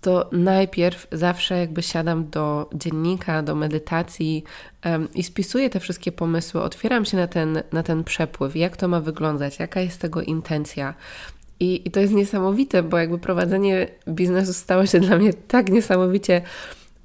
to 0.07 0.29
najpierw 0.31 1.07
zawsze 1.11 1.57
jakby 1.57 1.83
siadam 1.83 2.29
do 2.29 2.69
dziennika, 2.73 3.43
do 3.43 3.55
medytacji 3.55 4.43
um, 4.85 5.07
i 5.13 5.23
spisuję 5.23 5.69
te 5.69 5.79
wszystkie 5.79 6.11
pomysły, 6.11 6.61
otwieram 6.61 7.05
się 7.05 7.17
na 7.17 7.27
ten, 7.27 7.63
na 7.71 7.83
ten 7.83 8.03
przepływ, 8.03 8.55
jak 8.55 8.77
to 8.77 8.87
ma 8.87 9.01
wyglądać, 9.01 9.59
jaka 9.59 9.81
jest 9.81 10.01
tego 10.01 10.21
intencja. 10.21 10.93
I, 11.59 11.87
I 11.87 11.91
to 11.91 11.99
jest 11.99 12.13
niesamowite, 12.13 12.83
bo 12.83 12.97
jakby 12.97 13.19
prowadzenie 13.19 13.87
biznesu 14.09 14.53
stało 14.53 14.85
się 14.85 14.99
dla 14.99 15.17
mnie 15.17 15.33
tak 15.33 15.69
niesamowicie 15.69 16.41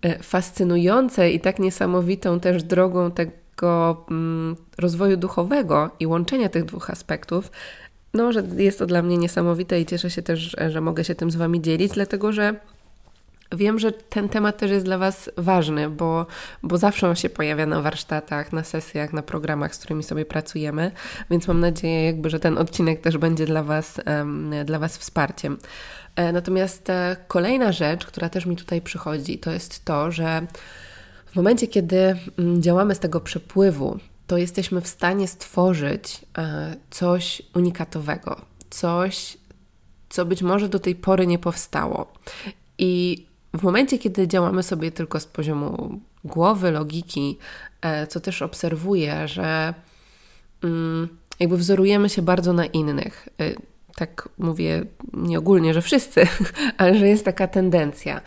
e, 0.02 0.18
fascynujące 0.22 1.30
i 1.30 1.40
tak 1.40 1.58
niesamowitą 1.58 2.40
też 2.40 2.62
drogą 2.62 3.10
tego 3.10 4.04
mm, 4.10 4.56
rozwoju 4.78 5.16
duchowego 5.16 5.90
i 6.00 6.06
łączenia 6.06 6.48
tych 6.48 6.64
dwóch 6.64 6.90
aspektów, 6.90 7.50
no, 8.14 8.32
że 8.32 8.42
jest 8.56 8.78
to 8.78 8.86
dla 8.86 9.02
mnie 9.02 9.18
niesamowite 9.18 9.80
i 9.80 9.86
cieszę 9.86 10.10
się 10.10 10.22
też, 10.22 10.56
że 10.68 10.80
mogę 10.80 11.04
się 11.04 11.14
tym 11.14 11.30
z 11.30 11.36
Wami 11.36 11.60
dzielić, 11.60 11.92
dlatego 11.92 12.32
że 12.32 12.54
Wiem, 13.52 13.78
że 13.78 13.92
ten 13.92 14.28
temat 14.28 14.58
też 14.58 14.70
jest 14.70 14.84
dla 14.84 14.98
Was 14.98 15.30
ważny, 15.36 15.90
bo, 15.90 16.26
bo 16.62 16.78
zawsze 16.78 17.08
on 17.08 17.16
się 17.16 17.30
pojawia 17.30 17.66
na 17.66 17.82
warsztatach, 17.82 18.52
na 18.52 18.64
sesjach, 18.64 19.12
na 19.12 19.22
programach, 19.22 19.74
z 19.74 19.78
którymi 19.78 20.02
sobie 20.02 20.24
pracujemy, 20.24 20.90
więc 21.30 21.48
mam 21.48 21.60
nadzieję, 21.60 22.04
jakby, 22.04 22.30
że 22.30 22.40
ten 22.40 22.58
odcinek 22.58 23.00
też 23.00 23.18
będzie 23.18 23.46
dla 23.46 23.62
Was, 23.62 24.00
dla 24.64 24.78
was 24.78 24.98
wsparciem. 24.98 25.58
E, 26.16 26.32
natomiast 26.32 26.90
e, 26.90 27.16
kolejna 27.28 27.72
rzecz, 27.72 28.06
która 28.06 28.28
też 28.28 28.46
mi 28.46 28.56
tutaj 28.56 28.80
przychodzi, 28.80 29.38
to 29.38 29.50
jest 29.50 29.84
to, 29.84 30.12
że 30.12 30.46
w 31.26 31.36
momencie, 31.36 31.66
kiedy 31.66 32.16
mm, 32.38 32.62
działamy 32.62 32.94
z 32.94 32.98
tego 32.98 33.20
przepływu, 33.20 33.98
to 34.26 34.36
jesteśmy 34.36 34.80
w 34.80 34.88
stanie 34.88 35.28
stworzyć 35.28 36.20
e, 36.38 36.76
coś 36.90 37.42
unikatowego, 37.54 38.40
coś, 38.70 39.38
co 40.08 40.24
być 40.24 40.42
może 40.42 40.68
do 40.68 40.78
tej 40.78 40.94
pory 40.94 41.26
nie 41.26 41.38
powstało. 41.38 42.12
I 42.78 43.26
w 43.54 43.62
momencie, 43.62 43.98
kiedy 43.98 44.28
działamy 44.28 44.62
sobie 44.62 44.90
tylko 44.90 45.20
z 45.20 45.26
poziomu 45.26 46.00
głowy, 46.24 46.70
logiki, 46.70 47.38
e, 47.80 48.06
co 48.06 48.20
też 48.20 48.42
obserwuję, 48.42 49.28
że 49.28 49.74
mm, 50.64 51.08
jakby 51.40 51.56
wzorujemy 51.56 52.08
się 52.08 52.22
bardzo 52.22 52.52
na 52.52 52.66
innych. 52.66 53.28
E, 53.40 53.44
tak 53.96 54.28
mówię 54.38 54.84
nie 55.12 55.38
ogólnie, 55.38 55.74
że 55.74 55.82
wszyscy, 55.82 56.26
ale 56.78 56.98
że 56.98 57.08
jest 57.08 57.24
taka 57.24 57.48
tendencja. 57.48 58.20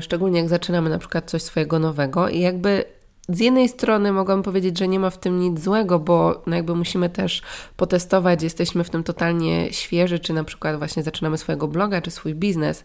Szczególnie 0.00 0.40
jak 0.40 0.48
zaczynamy 0.48 0.90
na 0.90 0.98
przykład 0.98 1.30
coś 1.30 1.42
swojego 1.42 1.78
nowego 1.78 2.28
i 2.28 2.40
jakby 2.40 2.84
z 3.28 3.40
jednej 3.40 3.68
strony 3.68 4.12
mogłam 4.12 4.42
powiedzieć, 4.42 4.78
że 4.78 4.88
nie 4.88 4.98
ma 4.98 5.10
w 5.10 5.18
tym 5.18 5.40
nic 5.40 5.60
złego, 5.60 5.98
bo 5.98 6.42
no 6.46 6.56
jakby 6.56 6.74
musimy 6.74 7.10
też 7.10 7.42
potestować, 7.76 8.42
jesteśmy 8.42 8.84
w 8.84 8.90
tym 8.90 9.04
totalnie 9.04 9.72
świeży, 9.72 10.18
czy 10.18 10.32
na 10.32 10.44
przykład 10.44 10.78
właśnie 10.78 11.02
zaczynamy 11.02 11.38
swojego 11.38 11.68
bloga, 11.68 12.02
czy 12.02 12.10
swój 12.10 12.34
biznes. 12.34 12.84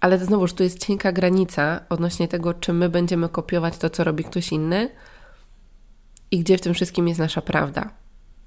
Ale 0.00 0.18
znowuż 0.18 0.52
tu 0.52 0.62
jest 0.62 0.86
cienka 0.86 1.12
granica 1.12 1.80
odnośnie 1.88 2.28
tego, 2.28 2.54
czy 2.54 2.72
my 2.72 2.88
będziemy 2.88 3.28
kopiować 3.28 3.78
to, 3.78 3.90
co 3.90 4.04
robi 4.04 4.24
ktoś 4.24 4.52
inny 4.52 4.90
i 6.30 6.38
gdzie 6.38 6.58
w 6.58 6.60
tym 6.60 6.74
wszystkim 6.74 7.08
jest 7.08 7.20
nasza 7.20 7.42
prawda. 7.42 7.90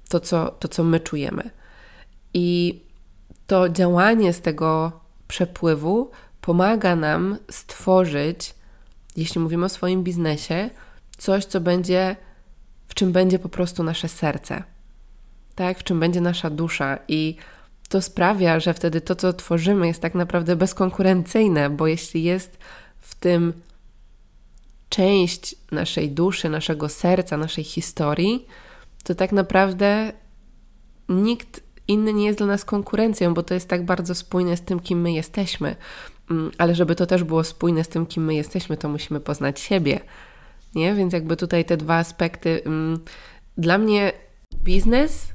To, 0.08 0.20
co, 0.20 0.50
to, 0.50 0.68
co 0.68 0.84
my 0.84 1.00
czujemy. 1.00 1.50
I 2.34 2.80
to 3.46 3.68
działanie 3.68 4.32
z 4.32 4.40
tego 4.40 4.92
przepływu 5.28 6.10
pomaga 6.40 6.96
nam 6.96 7.38
stworzyć, 7.50 8.54
jeśli 9.16 9.40
mówimy 9.40 9.66
o 9.66 9.68
swoim 9.68 10.04
biznesie, 10.04 10.70
coś, 11.18 11.44
co 11.44 11.60
będzie, 11.60 12.16
w 12.88 12.94
czym 12.94 13.12
będzie 13.12 13.38
po 13.38 13.48
prostu 13.48 13.82
nasze 13.82 14.08
serce, 14.08 14.62
tak, 15.54 15.78
w 15.78 15.84
czym 15.84 16.00
będzie 16.00 16.20
nasza 16.20 16.50
dusza 16.50 16.98
i 17.08 17.36
to 17.92 18.02
sprawia, 18.02 18.60
że 18.60 18.74
wtedy 18.74 19.00
to, 19.00 19.16
co 19.16 19.32
tworzymy, 19.32 19.86
jest 19.86 20.02
tak 20.02 20.14
naprawdę 20.14 20.56
bezkonkurencyjne, 20.56 21.70
bo 21.70 21.86
jeśli 21.86 22.22
jest 22.22 22.58
w 22.98 23.14
tym 23.14 23.52
część 24.88 25.56
naszej 25.70 26.10
duszy, 26.10 26.48
naszego 26.48 26.88
serca, 26.88 27.36
naszej 27.36 27.64
historii, 27.64 28.46
to 29.04 29.14
tak 29.14 29.32
naprawdę 29.32 30.12
nikt 31.08 31.60
inny 31.88 32.12
nie 32.12 32.26
jest 32.26 32.38
dla 32.38 32.46
nas 32.46 32.64
konkurencją, 32.64 33.34
bo 33.34 33.42
to 33.42 33.54
jest 33.54 33.68
tak 33.68 33.84
bardzo 33.84 34.14
spójne 34.14 34.56
z 34.56 34.62
tym, 34.62 34.80
kim 34.80 35.00
my 35.00 35.12
jesteśmy. 35.12 35.76
Mm, 36.30 36.50
ale 36.58 36.74
żeby 36.74 36.94
to 36.94 37.06
też 37.06 37.24
było 37.24 37.44
spójne 37.44 37.84
z 37.84 37.88
tym, 37.88 38.06
kim 38.06 38.24
my 38.24 38.34
jesteśmy, 38.34 38.76
to 38.76 38.88
musimy 38.88 39.20
poznać 39.20 39.60
siebie, 39.60 40.00
nie? 40.74 40.94
Więc 40.94 41.12
jakby 41.12 41.36
tutaj 41.36 41.64
te 41.64 41.76
dwa 41.76 41.96
aspekty. 41.96 42.62
Mm, 42.64 43.00
dla 43.58 43.78
mnie 43.78 44.12
biznes 44.64 45.28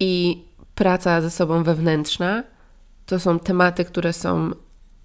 i 0.00 0.42
praca 0.76 1.20
ze 1.20 1.30
sobą 1.30 1.62
wewnętrzna 1.62 2.42
to 3.06 3.20
są 3.20 3.38
tematy, 3.38 3.84
które 3.84 4.12
są 4.12 4.50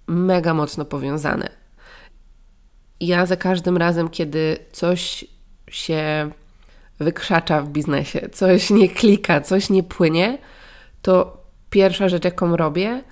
mega 0.06 0.54
mocno 0.54 0.84
powiązane. 0.84 1.48
Ja 3.00 3.26
za 3.26 3.36
każdym 3.36 3.76
razem, 3.76 4.08
kiedy 4.08 4.56
coś 4.72 5.24
się 5.70 6.30
wykrzacza 6.98 7.62
w 7.62 7.68
biznesie, 7.68 8.28
coś 8.32 8.70
nie 8.70 8.88
klika, 8.88 9.40
coś 9.40 9.70
nie 9.70 9.82
płynie, 9.82 10.38
to 11.02 11.42
pierwsza 11.70 12.08
rzecz, 12.08 12.24
jaką 12.24 12.56
robię, 12.56 13.02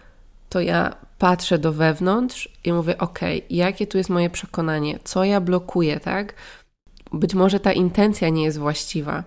to 0.49 0.61
ja 0.61 0.97
patrzę 1.19 1.59
do 1.59 1.73
wewnątrz 1.73 2.49
i 2.65 2.73
mówię: 2.73 2.99
OK, 2.99 3.21
jakie 3.51 3.87
tu 3.87 3.99
jest 3.99 4.11
moje 4.11 4.31
przekonanie, 4.31 4.99
co 5.05 5.25
ja 5.25 5.41
blokuję, 5.41 6.01
tak? 6.01 6.35
Być 7.13 7.35
może 7.35 7.61
ta 7.61 7.73
intencja 7.73 8.29
nie 8.29 8.45
jest 8.45 8.59
właściwa. 8.59 9.25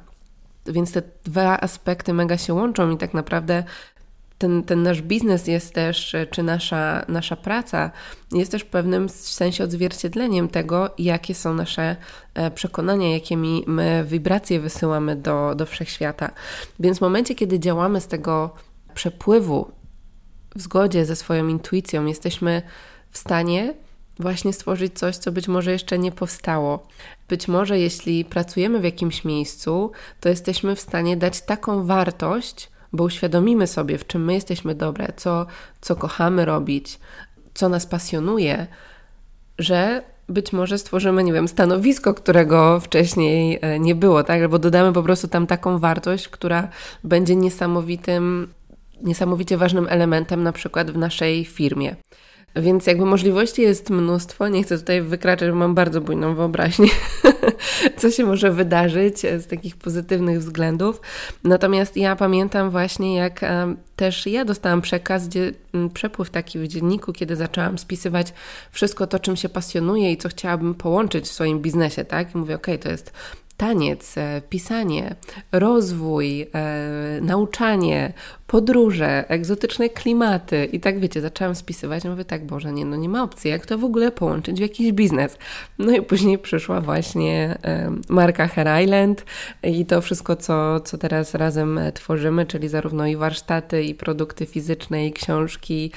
Więc 0.66 0.92
te 0.92 1.02
dwa 1.24 1.60
aspekty 1.60 2.14
mega 2.14 2.38
się 2.38 2.54
łączą 2.54 2.92
i 2.92 2.98
tak 2.98 3.14
naprawdę 3.14 3.64
ten, 4.38 4.64
ten 4.64 4.84
nasz 4.84 5.02
biznes 5.02 5.48
jest 5.48 5.74
też, 5.74 6.16
czy 6.32 6.44
nasza, 6.44 7.06
nasza 7.08 7.36
praca 7.36 7.92
jest 8.32 8.52
też 8.52 8.62
w 8.62 8.66
pewnym 8.66 9.10
sensie 9.10 9.64
odzwierciedleniem 9.64 10.48
tego, 10.48 10.90
jakie 10.98 11.36
są 11.36 11.54
nasze 11.54 11.96
e, 12.34 12.52
przekonania, 12.52 13.14
jakie 13.14 13.38
my 13.68 14.06
wibracje 14.08 14.60
wysyłamy 14.60 15.16
do, 15.16 15.56
do 15.56 15.66
wszechświata. 15.66 16.32
Więc 16.80 16.98
w 16.98 17.02
momencie, 17.02 17.36
kiedy 17.36 17.60
działamy 17.60 18.02
z 18.02 18.08
tego 18.08 18.54
przepływu 18.94 19.72
w 20.56 20.62
zgodzie 20.62 21.06
ze 21.06 21.16
swoją 21.16 21.48
intuicją 21.48 22.06
jesteśmy 22.06 22.62
w 23.10 23.18
stanie 23.18 23.74
właśnie 24.20 24.54
stworzyć 24.54 25.00
coś, 25.00 25.18
co 25.18 25.32
być 25.32 25.48
może 25.48 25.72
jeszcze 25.72 26.00
nie 26.00 26.12
powstało. 26.12 26.88
Być 27.30 27.48
może 27.48 27.80
jeśli 27.80 28.26
pracujemy 28.26 28.80
w 28.80 28.84
jakimś 28.84 29.26
miejscu, 29.26 29.92
to 30.20 30.30
jesteśmy 30.30 30.76
w 30.76 30.80
stanie 30.82 31.18
dać 31.18 31.42
taką 31.42 31.86
wartość, 31.86 32.70
bo 32.94 33.04
uświadomimy 33.04 33.68
sobie, 33.68 33.98
w 33.98 34.08
czym 34.08 34.26
my 34.26 34.34
jesteśmy 34.34 34.76
dobre, 34.76 35.14
co, 35.16 35.46
co 35.82 35.96
kochamy 35.96 36.46
robić, 36.46 37.00
co 37.54 37.70
nas 37.70 37.86
pasjonuje, 37.86 38.68
że 39.60 40.04
być 40.30 40.54
może 40.54 40.78
stworzymy, 40.78 41.24
nie 41.24 41.34
wiem, 41.34 41.48
stanowisko, 41.48 42.14
którego 42.14 42.80
wcześniej 42.80 43.60
e, 43.62 43.80
nie 43.80 43.96
było, 43.96 44.24
tak? 44.24 44.42
Albo 44.42 44.60
dodamy 44.60 44.94
po 44.94 45.04
prostu 45.04 45.28
tam 45.28 45.48
taką 45.48 45.80
wartość, 45.80 46.28
która 46.28 46.68
będzie 47.04 47.36
niesamowitym 47.36 48.54
niesamowicie 49.02 49.58
ważnym 49.58 49.88
elementem 49.90 50.44
na 50.44 50.52
przykład 50.52 50.92
w 50.92 50.98
naszej 50.98 51.46
firmie. 51.46 51.96
Więc 52.56 52.88
jakby 52.88 53.06
możliwości 53.06 53.62
jest 53.62 53.90
mnóstwo. 53.90 54.48
Nie 54.48 54.64
chcę 54.64 54.78
tutaj 54.78 55.02
wykraczać, 55.02 55.50
bo 55.50 55.56
mam 55.56 55.76
bardzo 55.76 56.02
bujną 56.02 56.36
wyobraźnię, 56.36 56.90
co 57.98 58.12
się 58.12 58.26
może 58.26 58.52
wydarzyć 58.52 59.20
z 59.20 59.48
takich 59.48 59.76
pozytywnych 59.76 60.40
względów. 60.40 61.02
Natomiast 61.44 61.98
ja 61.98 62.16
pamiętam 62.16 62.70
właśnie, 62.70 63.16
jak 63.16 63.42
też 63.96 64.28
ja 64.28 64.46
dostałam 64.46 64.82
przekaz, 64.82 65.28
gdzie 65.28 65.52
przepływ 65.94 66.30
taki 66.30 66.60
w 66.60 66.68
dzienniku, 66.68 67.14
kiedy 67.14 67.36
zaczęłam 67.36 67.78
spisywać 67.78 68.34
wszystko 68.72 69.08
to, 69.08 69.20
czym 69.20 69.36
się 69.36 69.50
pasjonuję 69.50 70.12
i 70.12 70.18
co 70.18 70.30
chciałabym 70.30 70.76
połączyć 70.76 71.26
w 71.26 71.32
swoim 71.32 71.62
biznesie, 71.62 72.06
tak? 72.06 72.36
I 72.36 72.38
mówię, 72.38 72.56
ok, 72.56 72.68
to 72.82 72.90
jest 72.90 73.14
taniec, 73.58 74.18
e, 74.18 74.42
pisanie, 74.50 75.16
rozwój, 75.52 76.42
e, 76.42 76.48
nauczanie, 77.22 78.14
podróże, 78.48 79.30
egzotyczne 79.30 79.90
klimaty 79.90 80.66
i 80.66 80.80
tak 80.80 81.00
wiecie, 81.00 81.22
zaczęłam 81.22 81.56
spisywać, 81.56 82.04
mówię 82.04 82.26
tak, 82.26 82.46
Boże, 82.46 82.74
nie, 82.74 82.86
no 82.86 82.96
nie 82.96 83.10
ma 83.10 83.24
opcji, 83.24 83.52
jak 83.52 83.66
to 83.66 83.78
w 83.78 83.84
ogóle 83.84 84.12
połączyć 84.12 84.58
w 84.58 84.62
jakiś 84.62 84.92
biznes. 84.92 85.38
No 85.80 85.92
i 85.92 86.02
później 86.02 86.38
przyszła 86.38 86.82
właśnie 86.82 87.58
e, 87.64 87.92
marka 88.10 88.48
Hair 88.48 88.84
Island 88.84 89.26
i 89.64 89.86
to 89.86 90.02
wszystko, 90.02 90.36
co, 90.36 90.80
co 90.80 90.98
teraz 90.98 91.34
razem 91.34 91.80
tworzymy, 91.94 92.46
czyli 92.46 92.70
zarówno 92.70 93.08
i 93.08 93.16
warsztaty, 93.16 93.84
i 93.84 93.96
produkty 93.96 94.46
fizyczne, 94.46 95.08
i 95.08 95.14
książki, 95.14 95.92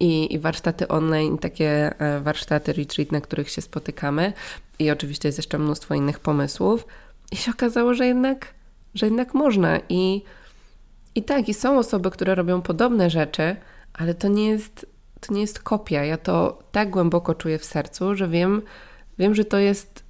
i, 0.00 0.34
i, 0.34 0.38
warsztaty 0.38 0.88
online, 0.88 1.38
takie 1.38 2.00
e, 2.00 2.20
warsztaty 2.20 2.72
retreat, 2.72 3.12
na 3.12 3.20
których 3.20 3.50
się 3.50 3.62
spotykamy. 3.62 4.32
I 4.78 4.90
oczywiście 4.90 5.28
jest 5.28 5.38
jeszcze 5.38 5.58
mnóstwo 5.58 5.94
innych 5.94 6.20
pomysłów. 6.20 6.86
I 7.32 7.36
się 7.36 7.50
okazało, 7.50 7.94
że 7.94 8.06
jednak, 8.06 8.54
że 8.94 9.06
jednak 9.06 9.34
można. 9.34 9.80
I, 9.88 10.22
I 11.14 11.22
tak, 11.22 11.48
i 11.48 11.54
są 11.54 11.78
osoby, 11.78 12.10
które 12.10 12.34
robią 12.34 12.62
podobne 12.62 13.10
rzeczy, 13.10 13.56
ale 13.92 14.14
to 14.14 14.28
nie 14.28 14.48
jest, 14.48 14.86
to 15.20 15.34
nie 15.34 15.40
jest 15.40 15.58
kopia. 15.58 16.04
Ja 16.04 16.16
to 16.16 16.62
tak 16.72 16.90
głęboko 16.90 17.34
czuję 17.34 17.58
w 17.58 17.64
sercu, 17.64 18.14
że 18.14 18.28
wiem, 18.28 18.62
wiem, 19.18 19.34
że 19.34 19.44
to 19.44 19.58
jest 19.58 20.04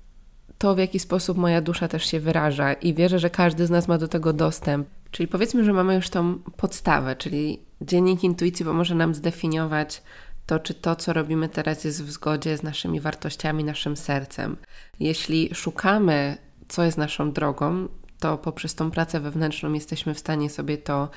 to, 0.58 0.74
w 0.74 0.78
jaki 0.78 0.98
sposób 0.98 1.38
moja 1.38 1.61
dusza 1.61 1.88
też 1.88 2.06
się 2.06 2.20
wyraża 2.20 2.72
i 2.72 2.94
wierzę, 2.94 3.18
że 3.18 3.30
każdy 3.30 3.66
z 3.66 3.70
nas 3.70 3.88
ma 3.88 3.98
do 3.98 4.08
tego 4.08 4.32
dostęp. 4.32 4.88
Czyli 5.11 5.28
powiedzmy, 5.28 5.64
że 5.64 5.72
mamy 5.72 5.94
już 5.94 6.11
tą 6.11 6.38
podstawę, 6.56 7.16
czyli 7.16 7.58
dziennik 7.80 8.24
intuicji 8.24 8.64
pomoże 8.64 8.94
nam 8.94 9.14
zdefiniować 9.14 10.02
to, 10.46 10.58
czy 10.58 10.74
to, 10.74 10.96
co 10.96 11.12
robimy 11.12 11.48
teraz, 11.48 11.85
jest 11.85 12.04
w 12.04 12.11
zgodzie 12.11 12.56
z 12.56 12.62
naszymi 12.62 13.00
wartościami, 13.00 13.64
naszym 13.64 13.96
sercem. 13.96 14.56
Jeśli 15.00 15.54
szukamy 15.54 16.37
co 16.72 16.85
jest 16.85 16.98
naszą 16.98 17.32
drogą, 17.32 17.88
to 18.18 18.38
poprzez 18.38 18.74
tą 18.74 18.90
pracę 18.90 19.20
wewnętrzną 19.20 19.72
jesteśmy 19.72 20.14
w 20.14 20.18
stanie 20.18 20.50
sobie 20.50 20.78
to, 20.78 21.08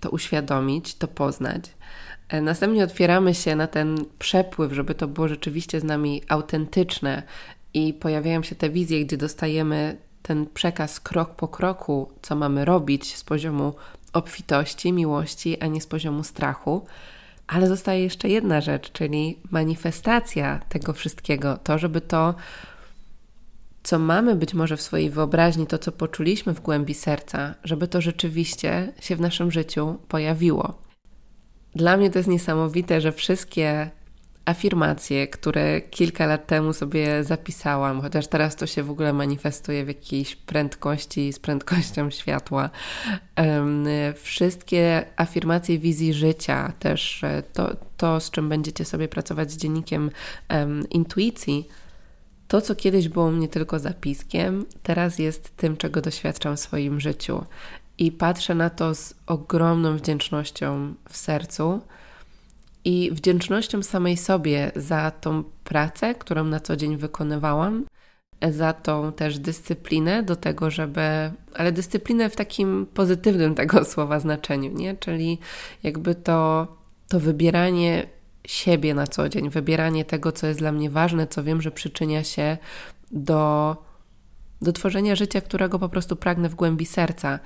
to 0.00 0.10
uświadomić, 0.10 0.94
to 0.94 1.08
poznać. 1.08 1.70
E, 2.28 2.40
następnie 2.40 2.84
otwieramy 2.84 3.34
się 3.34 3.56
na 3.56 3.66
ten 3.66 3.96
przepływ, 4.18 4.72
żeby 4.72 4.94
to 4.94 5.08
było 5.08 5.28
rzeczywiście 5.28 5.80
z 5.80 5.84
nami 5.84 6.22
autentyczne 6.28 7.22
i 7.74 7.92
pojawiają 7.94 8.42
się 8.42 8.54
te 8.54 8.70
wizje, 8.70 9.04
gdzie 9.04 9.16
dostajemy 9.16 9.96
ten 10.22 10.46
przekaz 10.46 11.00
krok 11.00 11.34
po 11.34 11.48
kroku, 11.48 12.12
co 12.22 12.36
mamy 12.36 12.64
robić 12.64 13.16
z 13.16 13.24
poziomu 13.24 13.74
obfitości, 14.12 14.92
miłości, 14.92 15.60
a 15.60 15.66
nie 15.66 15.80
z 15.80 15.86
poziomu 15.86 16.24
strachu. 16.24 16.86
Ale 17.46 17.68
zostaje 17.68 18.02
jeszcze 18.02 18.28
jedna 18.28 18.60
rzecz, 18.60 18.92
czyli 18.92 19.38
manifestacja 19.50 20.60
tego 20.68 20.92
wszystkiego, 20.92 21.58
to, 21.64 21.78
żeby 21.78 22.00
to 22.00 22.34
co 23.84 23.98
mamy 23.98 24.34
być 24.34 24.54
może 24.54 24.76
w 24.76 24.82
swojej 24.82 25.10
wyobraźni, 25.10 25.66
to 25.66 25.78
co 25.78 25.92
poczuliśmy 25.92 26.54
w 26.54 26.60
głębi 26.60 26.94
serca, 26.94 27.54
żeby 27.64 27.88
to 27.88 28.00
rzeczywiście 28.00 28.92
się 29.00 29.16
w 29.16 29.20
naszym 29.20 29.50
życiu 29.50 29.98
pojawiło. 30.08 30.82
Dla 31.74 31.96
mnie 31.96 32.10
to 32.10 32.18
jest 32.18 32.28
niesamowite, 32.28 33.00
że 33.00 33.12
wszystkie 33.12 33.90
afirmacje, 34.44 35.28
które 35.28 35.80
kilka 35.80 36.26
lat 36.26 36.46
temu 36.46 36.72
sobie 36.72 37.24
zapisałam, 37.24 38.00
chociaż 38.00 38.26
teraz 38.26 38.56
to 38.56 38.66
się 38.66 38.82
w 38.82 38.90
ogóle 38.90 39.12
manifestuje 39.12 39.84
w 39.84 39.88
jakiejś 39.88 40.36
prędkości, 40.36 41.32
z 41.32 41.38
prędkością 41.38 42.10
światła. 42.10 42.70
Wszystkie 44.22 45.06
afirmacje 45.16 45.78
wizji 45.78 46.14
życia, 46.14 46.72
też 46.78 47.24
e, 47.24 47.42
to, 47.52 47.76
to 47.96 48.20
z 48.20 48.30
czym 48.30 48.48
będziecie 48.48 48.84
sobie 48.84 49.08
pracować 49.08 49.52
z 49.52 49.56
dziennikiem 49.56 50.10
intuicji, 50.90 51.68
to, 52.54 52.60
co 52.60 52.74
kiedyś 52.74 53.08
było 53.08 53.30
mnie 53.30 53.48
tylko 53.48 53.78
zapiskiem, 53.78 54.66
teraz 54.82 55.18
jest 55.18 55.56
tym, 55.56 55.76
czego 55.76 56.00
doświadczam 56.00 56.56
w 56.56 56.60
swoim 56.60 57.00
życiu. 57.00 57.44
I 57.98 58.12
patrzę 58.12 58.54
na 58.54 58.70
to 58.70 58.94
z 58.94 59.14
ogromną 59.26 59.96
wdzięcznością 59.96 60.94
w 61.08 61.16
sercu 61.16 61.80
i 62.84 63.10
wdzięcznością 63.12 63.82
samej 63.82 64.16
sobie 64.16 64.72
za 64.76 65.10
tą 65.10 65.44
pracę, 65.64 66.14
którą 66.14 66.44
na 66.44 66.60
co 66.60 66.76
dzień 66.76 66.96
wykonywałam, 66.96 67.84
za 68.50 68.72
tą 68.72 69.12
też 69.12 69.38
dyscyplinę 69.38 70.22
do 70.22 70.36
tego, 70.36 70.70
żeby, 70.70 71.00
ale 71.54 71.72
dyscyplinę 71.72 72.30
w 72.30 72.36
takim 72.36 72.86
pozytywnym 72.94 73.54
tego 73.54 73.84
słowa 73.84 74.20
znaczeniu, 74.20 74.72
nie? 74.72 74.96
Czyli 74.96 75.38
jakby 75.82 76.14
to, 76.14 76.66
to 77.08 77.20
wybieranie 77.20 78.06
siebie 78.46 78.94
na 78.94 79.06
co 79.06 79.28
dzień, 79.28 79.50
wybieranie 79.50 80.04
tego, 80.04 80.32
co 80.32 80.46
jest 80.46 80.58
dla 80.58 80.72
mnie 80.72 80.90
ważne, 80.90 81.26
co 81.26 81.44
wiem, 81.44 81.62
że 81.62 81.70
przyczynia 81.70 82.24
się 82.24 82.58
do, 83.10 83.76
do 84.62 84.72
tworzenia 84.72 85.16
życia, 85.16 85.40
którego 85.40 85.78
po 85.78 85.88
prostu 85.88 86.16
pragnę 86.16 86.48
w 86.48 86.54
głębi 86.54 86.86
serca. 86.86 87.38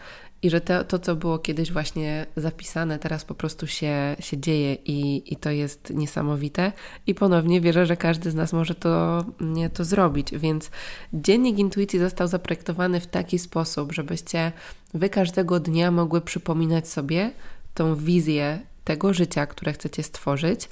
I 0.42 0.50
że 0.50 0.60
to, 0.60 0.84
to, 0.84 0.98
co 0.98 1.16
było 1.16 1.38
kiedyś 1.38 1.72
właśnie 1.72 2.26
zapisane, 2.36 2.98
teraz 2.98 3.24
po 3.24 3.34
prostu 3.34 3.66
się, 3.66 4.16
się 4.20 4.38
dzieje 4.38 4.74
i, 4.74 5.32
i 5.32 5.36
to 5.36 5.50
jest 5.50 5.90
niesamowite. 5.90 6.72
I 7.06 7.14
ponownie 7.14 7.60
wierzę, 7.60 7.86
że 7.86 7.96
każdy 7.96 8.30
z 8.30 8.34
nas 8.34 8.52
może 8.52 8.74
to, 8.74 9.24
nie, 9.40 9.70
to 9.70 9.84
zrobić. 9.84 10.30
Więc 10.32 10.70
dziennik 11.12 11.58
intuicji 11.58 11.98
został 11.98 12.28
zaprojektowany 12.28 13.00
w 13.00 13.06
taki 13.06 13.38
sposób, 13.38 13.92
żebyście 13.92 14.52
wy 14.94 15.08
każdego 15.08 15.60
dnia 15.60 15.90
mogły 15.90 16.20
przypominać 16.20 16.88
sobie 16.88 17.30
tą 17.74 17.96
wizję 17.96 18.58
tego 18.88 19.14
życia, 19.14 19.46
które 19.46 19.72
chcecie 19.72 20.02
stworzyć. 20.02 20.68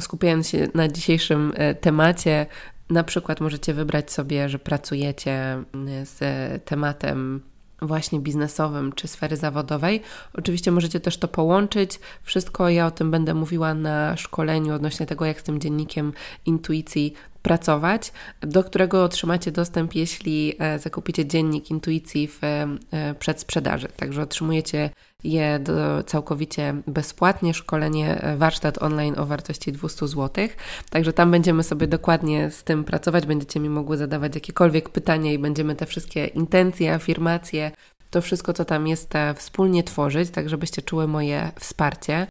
Skupiając 0.00 0.48
się 0.48 0.68
na 0.74 0.88
dzisiejszym 0.88 1.52
e, 1.56 1.74
temacie, 1.74 2.46
na 2.90 3.04
przykład 3.04 3.40
możecie 3.40 3.74
wybrać 3.74 4.12
sobie, 4.12 4.48
że 4.48 4.58
pracujecie 4.58 5.62
z 6.04 6.18
tematem 6.64 7.40
właśnie 7.82 8.20
biznesowym 8.20 8.92
czy 8.92 9.08
sfery 9.08 9.36
zawodowej. 9.36 10.02
Oczywiście 10.34 10.70
możecie 10.70 11.00
też 11.00 11.18
to 11.18 11.28
połączyć. 11.28 12.00
Wszystko 12.22 12.68
ja 12.68 12.86
o 12.86 12.90
tym 12.90 13.10
będę 13.10 13.34
mówiła 13.34 13.74
na 13.74 14.16
szkoleniu 14.16 14.74
odnośnie 14.74 15.06
tego, 15.06 15.24
jak 15.24 15.40
z 15.40 15.42
tym 15.42 15.60
dziennikiem 15.60 16.12
intuicji 16.46 17.14
pracować, 17.42 18.12
do 18.40 18.64
którego 18.64 19.04
otrzymacie 19.04 19.52
dostęp, 19.52 19.94
jeśli 19.94 20.54
e, 20.58 20.78
zakupicie 20.78 21.26
dziennik 21.26 21.70
intuicji 21.70 22.28
w 22.28 22.40
e, 22.44 23.14
przedsprzedaży. 23.18 23.88
Także 23.96 24.22
otrzymujecie 24.22 24.90
je 25.24 25.58
do, 25.58 26.02
całkowicie 26.02 26.74
bezpłatnie, 26.86 27.54
szkolenie 27.54 28.20
e, 28.20 28.36
warsztat 28.36 28.82
online 28.82 29.18
o 29.18 29.26
wartości 29.26 29.72
200 29.72 30.08
zł. 30.08 30.48
Także 30.90 31.12
tam 31.12 31.30
będziemy 31.30 31.62
sobie 31.62 31.86
dokładnie 31.86 32.50
z 32.50 32.64
tym 32.64 32.84
pracować, 32.84 33.26
będziecie 33.26 33.60
mi 33.60 33.68
mogły 33.68 33.96
zadawać 33.96 34.34
jakiekolwiek 34.34 34.88
pytania 34.88 35.32
i 35.32 35.38
będziemy 35.38 35.74
te 35.74 35.86
wszystkie 35.86 36.26
intencje, 36.26 36.94
afirmacje, 36.94 37.70
to 38.10 38.20
wszystko, 38.20 38.52
co 38.52 38.64
tam 38.64 38.86
jest, 38.86 39.12
wspólnie 39.36 39.84
tworzyć, 39.84 40.30
tak 40.30 40.48
żebyście 40.48 40.82
czuły 40.82 41.08
moje 41.08 41.52
wsparcie. 41.60 42.26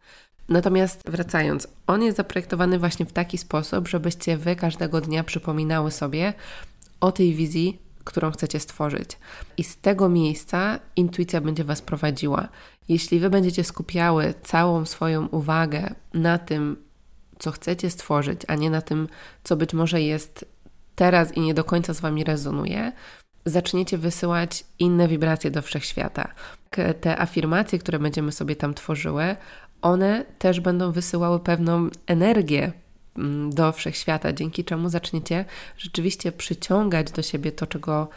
Natomiast 0.51 1.01
wracając, 1.05 1.67
on 1.87 2.03
jest 2.03 2.17
zaprojektowany 2.17 2.79
właśnie 2.79 3.05
w 3.05 3.13
taki 3.13 3.37
sposób, 3.37 3.87
żebyście 3.87 4.37
wy 4.37 4.55
każdego 4.55 5.01
dnia 5.01 5.23
przypominały 5.23 5.91
sobie 5.91 6.33
o 6.99 7.11
tej 7.11 7.33
wizji, 7.33 7.79
którą 8.03 8.31
chcecie 8.31 8.59
stworzyć. 8.59 9.17
I 9.57 9.63
z 9.63 9.77
tego 9.77 10.09
miejsca 10.09 10.79
intuicja 10.95 11.41
będzie 11.41 11.63
Was 11.63 11.81
prowadziła. 11.81 12.47
Jeśli 12.89 13.19
Wy 13.19 13.29
będziecie 13.29 13.63
skupiały 13.63 14.33
całą 14.43 14.85
swoją 14.85 15.27
uwagę 15.27 15.95
na 16.13 16.37
tym, 16.37 16.77
co 17.39 17.51
chcecie 17.51 17.89
stworzyć, 17.89 18.41
a 18.47 18.55
nie 18.55 18.69
na 18.69 18.81
tym, 18.81 19.07
co 19.43 19.55
być 19.55 19.73
może 19.73 20.01
jest 20.01 20.45
teraz 20.95 21.37
i 21.37 21.41
nie 21.41 21.53
do 21.53 21.63
końca 21.63 21.93
z 21.93 21.99
Wami 21.99 22.23
rezonuje, 22.23 22.91
zaczniecie 23.45 23.97
wysyłać 23.97 24.63
inne 24.79 25.07
wibracje 25.07 25.51
do 25.51 25.61
wszechświata. 25.61 26.27
Te 27.01 27.19
afirmacje, 27.19 27.79
które 27.79 27.99
będziemy 27.99 28.31
sobie 28.31 28.55
tam 28.55 28.73
tworzyły, 28.73 29.35
one 29.81 30.25
też 30.39 30.59
będą 30.59 30.91
wysyłały 30.91 31.39
pewną 31.39 31.89
energię 32.07 32.71
mm, 33.17 33.49
do 33.49 33.71
wszechświata, 33.71 34.33
dzięki 34.33 34.63
czemu 34.63 34.89
zaczniecie 34.89 35.45
rzeczywiście 35.77 36.31
przyciągać 36.31 37.11
do 37.11 37.21
siebie 37.21 37.51
to, 37.51 37.67
czego 37.67 38.09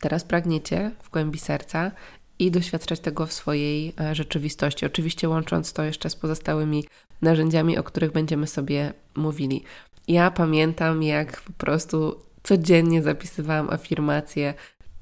teraz 0.00 0.24
pragniecie 0.24 0.90
w 1.02 1.10
głębi 1.10 1.38
serca 1.38 1.90
i 2.38 2.50
doświadczać 2.50 3.00
tego 3.00 3.26
w 3.26 3.32
swojej 3.32 3.94
e, 4.00 4.14
rzeczywistości. 4.14 4.86
Oczywiście 4.86 5.28
łącząc 5.28 5.72
to 5.72 5.82
jeszcze 5.82 6.10
z 6.10 6.16
pozostałymi 6.16 6.84
narzędziami, 7.22 7.78
o 7.78 7.82
których 7.82 8.12
będziemy 8.12 8.46
sobie 8.46 8.92
mówili. 9.14 9.64
Ja 10.08 10.30
pamiętam, 10.30 11.02
jak 11.02 11.40
po 11.40 11.52
prostu 11.52 12.16
codziennie 12.42 13.02
zapisywałam 13.02 13.70
afirmacje. 13.70 14.54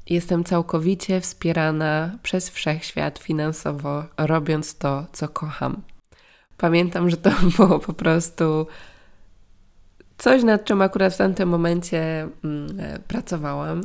Jestem 0.07 0.45
całkowicie 0.45 1.21
wspierana 1.21 2.19
przez 2.23 2.51
wszechświat 2.51 3.19
finansowo, 3.19 4.05
robiąc 4.17 4.79
to, 4.79 5.07
co 5.13 5.29
kocham. 5.29 5.83
Pamiętam, 6.59 7.11
że 7.11 7.17
to 7.17 7.31
było 7.57 7.79
po 7.79 7.93
prostu 7.93 8.67
coś, 10.19 10.43
nad 10.43 10.65
czym 10.65 10.83
akurat 10.83 11.15
w 11.15 11.17
tamtym 11.17 11.49
momencie 11.49 12.29
mm, 12.45 12.81
e, 12.81 12.99
pracowałam. 12.99 13.81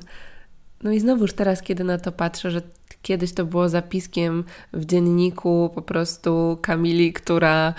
No 0.83 0.91
i 0.91 0.99
znowuż 0.99 1.33
teraz, 1.33 1.61
kiedy 1.61 1.83
na 1.83 1.97
to 1.97 2.11
patrzę, 2.11 2.51
że 2.51 2.61
kiedyś 3.01 3.33
to 3.33 3.45
było 3.45 3.69
zapiskiem 3.69 4.43
w 4.73 4.85
dzienniku 4.85 5.71
po 5.75 5.81
prostu 5.81 6.57
Kamili, 6.61 7.13
która 7.13 7.73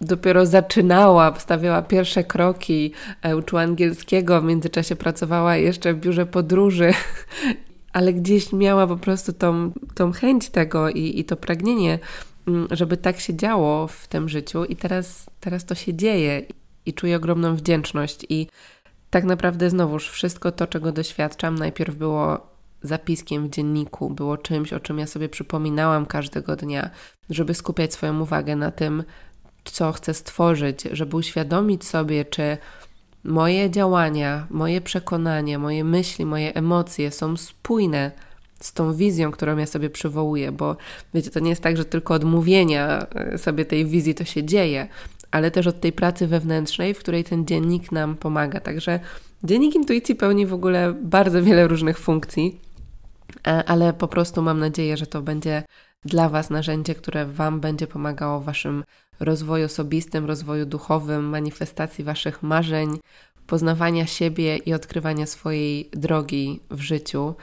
dopiero 0.00 0.46
zaczynała, 0.46 1.38
stawiała 1.38 1.82
pierwsze 1.82 2.24
kroki, 2.24 2.92
e, 3.22 3.36
uczyła 3.36 3.62
angielskiego, 3.62 4.40
w 4.40 4.44
międzyczasie 4.44 4.96
pracowała 4.96 5.56
jeszcze 5.56 5.94
w 5.94 6.00
biurze 6.00 6.26
podróży, 6.26 6.92
ale 7.92 8.12
gdzieś 8.12 8.52
miała 8.52 8.86
po 8.86 8.96
prostu 8.96 9.32
tą, 9.32 9.72
tą 9.94 10.12
chęć 10.12 10.48
tego 10.48 10.90
i, 10.90 11.20
i 11.20 11.24
to 11.24 11.36
pragnienie 11.36 11.98
żeby 12.70 12.96
tak 12.96 13.20
się 13.20 13.36
działo 13.36 13.86
w 13.86 14.06
tym 14.08 14.28
życiu 14.28 14.64
i 14.64 14.76
teraz, 14.76 15.26
teraz 15.40 15.64
to 15.64 15.74
się 15.74 15.94
dzieje 15.94 16.42
i 16.86 16.94
czuję 16.94 17.16
ogromną 17.16 17.56
wdzięczność 17.56 18.26
i 18.28 18.46
tak 19.10 19.24
naprawdę 19.24 19.70
znowuż 19.70 20.10
wszystko 20.10 20.52
to, 20.52 20.66
czego 20.66 20.92
doświadczam, 20.92 21.54
najpierw 21.54 21.94
było 21.94 22.46
zapiskiem 22.82 23.46
w 23.46 23.50
dzienniku, 23.50 24.10
było 24.10 24.36
czymś, 24.36 24.72
o 24.72 24.80
czym 24.80 24.98
ja 24.98 25.06
sobie 25.06 25.28
przypominałam 25.28 26.06
każdego 26.06 26.56
dnia, 26.56 26.90
żeby 27.30 27.54
skupiać 27.54 27.92
swoją 27.92 28.20
uwagę 28.20 28.56
na 28.56 28.70
tym, 28.70 29.04
co 29.64 29.92
chcę 29.92 30.14
stworzyć, 30.14 30.82
żeby 30.92 31.16
uświadomić 31.16 31.84
sobie, 31.84 32.24
czy 32.24 32.58
moje 33.24 33.70
działania, 33.70 34.46
moje 34.50 34.80
przekonania, 34.80 35.58
moje 35.58 35.84
myśli, 35.84 36.26
moje 36.26 36.54
emocje 36.54 37.10
są 37.10 37.36
spójne 37.36 38.10
z 38.60 38.72
tą 38.72 38.94
wizją, 38.94 39.30
którą 39.30 39.56
ja 39.56 39.66
sobie 39.66 39.90
przywołuję, 39.90 40.52
bo 40.52 40.76
wiecie, 41.14 41.30
to 41.30 41.40
nie 41.40 41.50
jest 41.50 41.62
tak, 41.62 41.76
że 41.76 41.84
tylko 41.84 42.14
od 42.14 42.24
mówienia 42.24 43.06
e, 43.14 43.38
sobie 43.38 43.64
tej 43.64 43.86
wizji 43.86 44.14
to 44.14 44.24
się 44.24 44.44
dzieje, 44.44 44.88
ale 45.30 45.50
też 45.50 45.66
od 45.66 45.80
tej 45.80 45.92
pracy 45.92 46.26
wewnętrznej, 46.26 46.94
w 46.94 46.98
której 46.98 47.24
ten 47.24 47.46
dziennik 47.46 47.92
nam 47.92 48.16
pomaga. 48.16 48.60
Także 48.60 49.00
dziennik 49.44 49.74
intuicji 49.74 50.14
pełni 50.14 50.46
w 50.46 50.54
ogóle 50.54 50.94
bardzo 51.02 51.42
wiele 51.42 51.68
różnych 51.68 51.98
funkcji, 51.98 52.60
e, 53.46 53.64
ale 53.64 53.92
po 53.92 54.08
prostu 54.08 54.42
mam 54.42 54.58
nadzieję, 54.58 54.96
że 54.96 55.06
to 55.06 55.22
będzie 55.22 55.62
dla 56.04 56.28
Was 56.28 56.50
narzędzie, 56.50 56.94
które 56.94 57.26
Wam 57.26 57.60
będzie 57.60 57.86
pomagało 57.86 58.40
w 58.40 58.44
Waszym 58.44 58.84
rozwoju 59.20 59.64
osobistym, 59.64 60.24
rozwoju 60.24 60.66
duchowym, 60.66 61.24
manifestacji 61.24 62.04
Waszych 62.04 62.42
marzeń, 62.42 62.98
poznawania 63.46 64.06
siebie 64.06 64.56
i 64.56 64.74
odkrywania 64.74 65.26
swojej 65.26 65.90
drogi 65.92 66.60
w 66.70 66.80
życiu. 66.80 67.34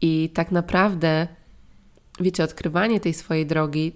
I 0.00 0.30
tak 0.34 0.50
naprawdę, 0.52 1.28
wiecie, 2.20 2.44
odkrywanie 2.44 3.00
tej 3.00 3.14
swojej 3.14 3.46
drogi 3.46 3.92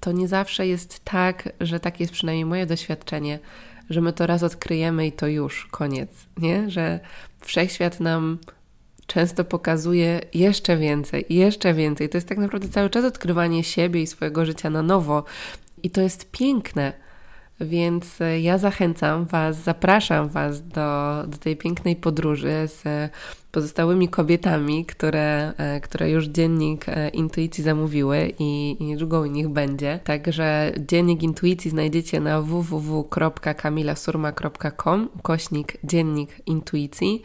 to 0.00 0.12
nie 0.12 0.28
zawsze 0.28 0.66
jest 0.66 1.04
tak, 1.04 1.48
że 1.60 1.80
takie 1.80 2.04
jest 2.04 2.12
przynajmniej 2.12 2.44
moje 2.44 2.66
doświadczenie, 2.66 3.38
że 3.90 4.00
my 4.00 4.12
to 4.12 4.26
raz 4.26 4.42
odkryjemy 4.42 5.06
i 5.06 5.12
to 5.12 5.26
już 5.26 5.66
koniec, 5.70 6.10
nie? 6.38 6.70
Że 6.70 7.00
wszechświat 7.40 8.00
nam 8.00 8.38
często 9.06 9.44
pokazuje 9.44 10.20
jeszcze 10.34 10.76
więcej, 10.76 11.24
jeszcze 11.30 11.74
więcej. 11.74 12.08
To 12.08 12.16
jest 12.16 12.28
tak 12.28 12.38
naprawdę 12.38 12.68
cały 12.68 12.90
czas 12.90 13.04
odkrywanie 13.04 13.64
siebie 13.64 14.02
i 14.02 14.06
swojego 14.06 14.46
życia 14.46 14.70
na 14.70 14.82
nowo. 14.82 15.24
I 15.82 15.90
to 15.90 16.00
jest 16.00 16.30
piękne. 16.30 16.92
Więc 17.64 18.20
e, 18.20 18.40
ja 18.40 18.58
zachęcam 18.58 19.24
Was, 19.24 19.56
zapraszam 19.56 20.28
Was 20.28 20.68
do, 20.68 21.22
do 21.26 21.38
tej 21.38 21.56
pięknej 21.56 21.96
podróży 21.96 22.52
z 22.66 22.82
pozostałymi 23.52 24.08
kobietami, 24.08 24.86
które, 24.86 25.52
e, 25.56 25.80
które 25.80 26.10
już 26.10 26.26
dziennik 26.26 26.88
e, 26.88 27.08
intuicji 27.08 27.64
zamówiły 27.64 28.32
i, 28.38 28.76
i 28.80 28.84
niedługo 28.84 29.20
u 29.20 29.24
nich 29.24 29.48
będzie. 29.48 30.00
Także 30.04 30.72
dziennik 30.78 31.22
intuicji 31.22 31.70
znajdziecie 31.70 32.20
na 32.20 32.40
www.kamilasurma.com 32.40 35.08
kośnik 35.22 35.76
dziennik 35.84 36.30
intuicji. 36.46 37.22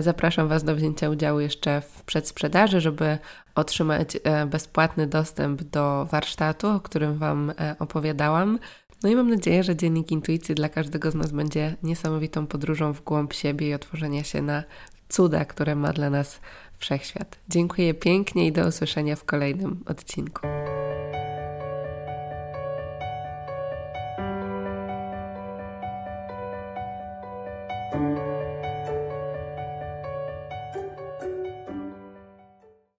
Zapraszam 0.00 0.48
Was 0.48 0.64
do 0.64 0.76
wzięcia 0.76 1.10
udziału 1.10 1.40
jeszcze 1.40 1.80
w 1.80 2.04
przedsprzedaży, 2.04 2.80
żeby 2.80 3.18
otrzymać 3.54 4.18
bezpłatny 4.46 5.06
dostęp 5.06 5.62
do 5.62 6.06
warsztatu, 6.10 6.68
o 6.68 6.80
którym 6.80 7.18
Wam 7.18 7.52
opowiadałam. 7.78 8.58
No 9.02 9.10
i 9.10 9.16
mam 9.16 9.30
nadzieję, 9.30 9.64
że 9.64 9.76
dziennik 9.76 10.10
intuicji 10.10 10.54
dla 10.54 10.68
każdego 10.68 11.10
z 11.10 11.14
nas 11.14 11.32
będzie 11.32 11.76
niesamowitą 11.82 12.46
podróżą 12.46 12.92
w 12.92 13.04
głąb 13.04 13.32
siebie 13.32 13.68
i 13.68 13.74
otworzenia 13.74 14.24
się 14.24 14.42
na 14.42 14.64
cuda, 15.08 15.44
które 15.44 15.76
ma 15.76 15.92
dla 15.92 16.10
nas 16.10 16.40
wszechświat. 16.78 17.38
Dziękuję 17.48 17.94
pięknie 17.94 18.46
i 18.46 18.52
do 18.52 18.66
usłyszenia 18.66 19.16
w 19.16 19.24
kolejnym 19.24 19.84
odcinku. 19.86 20.46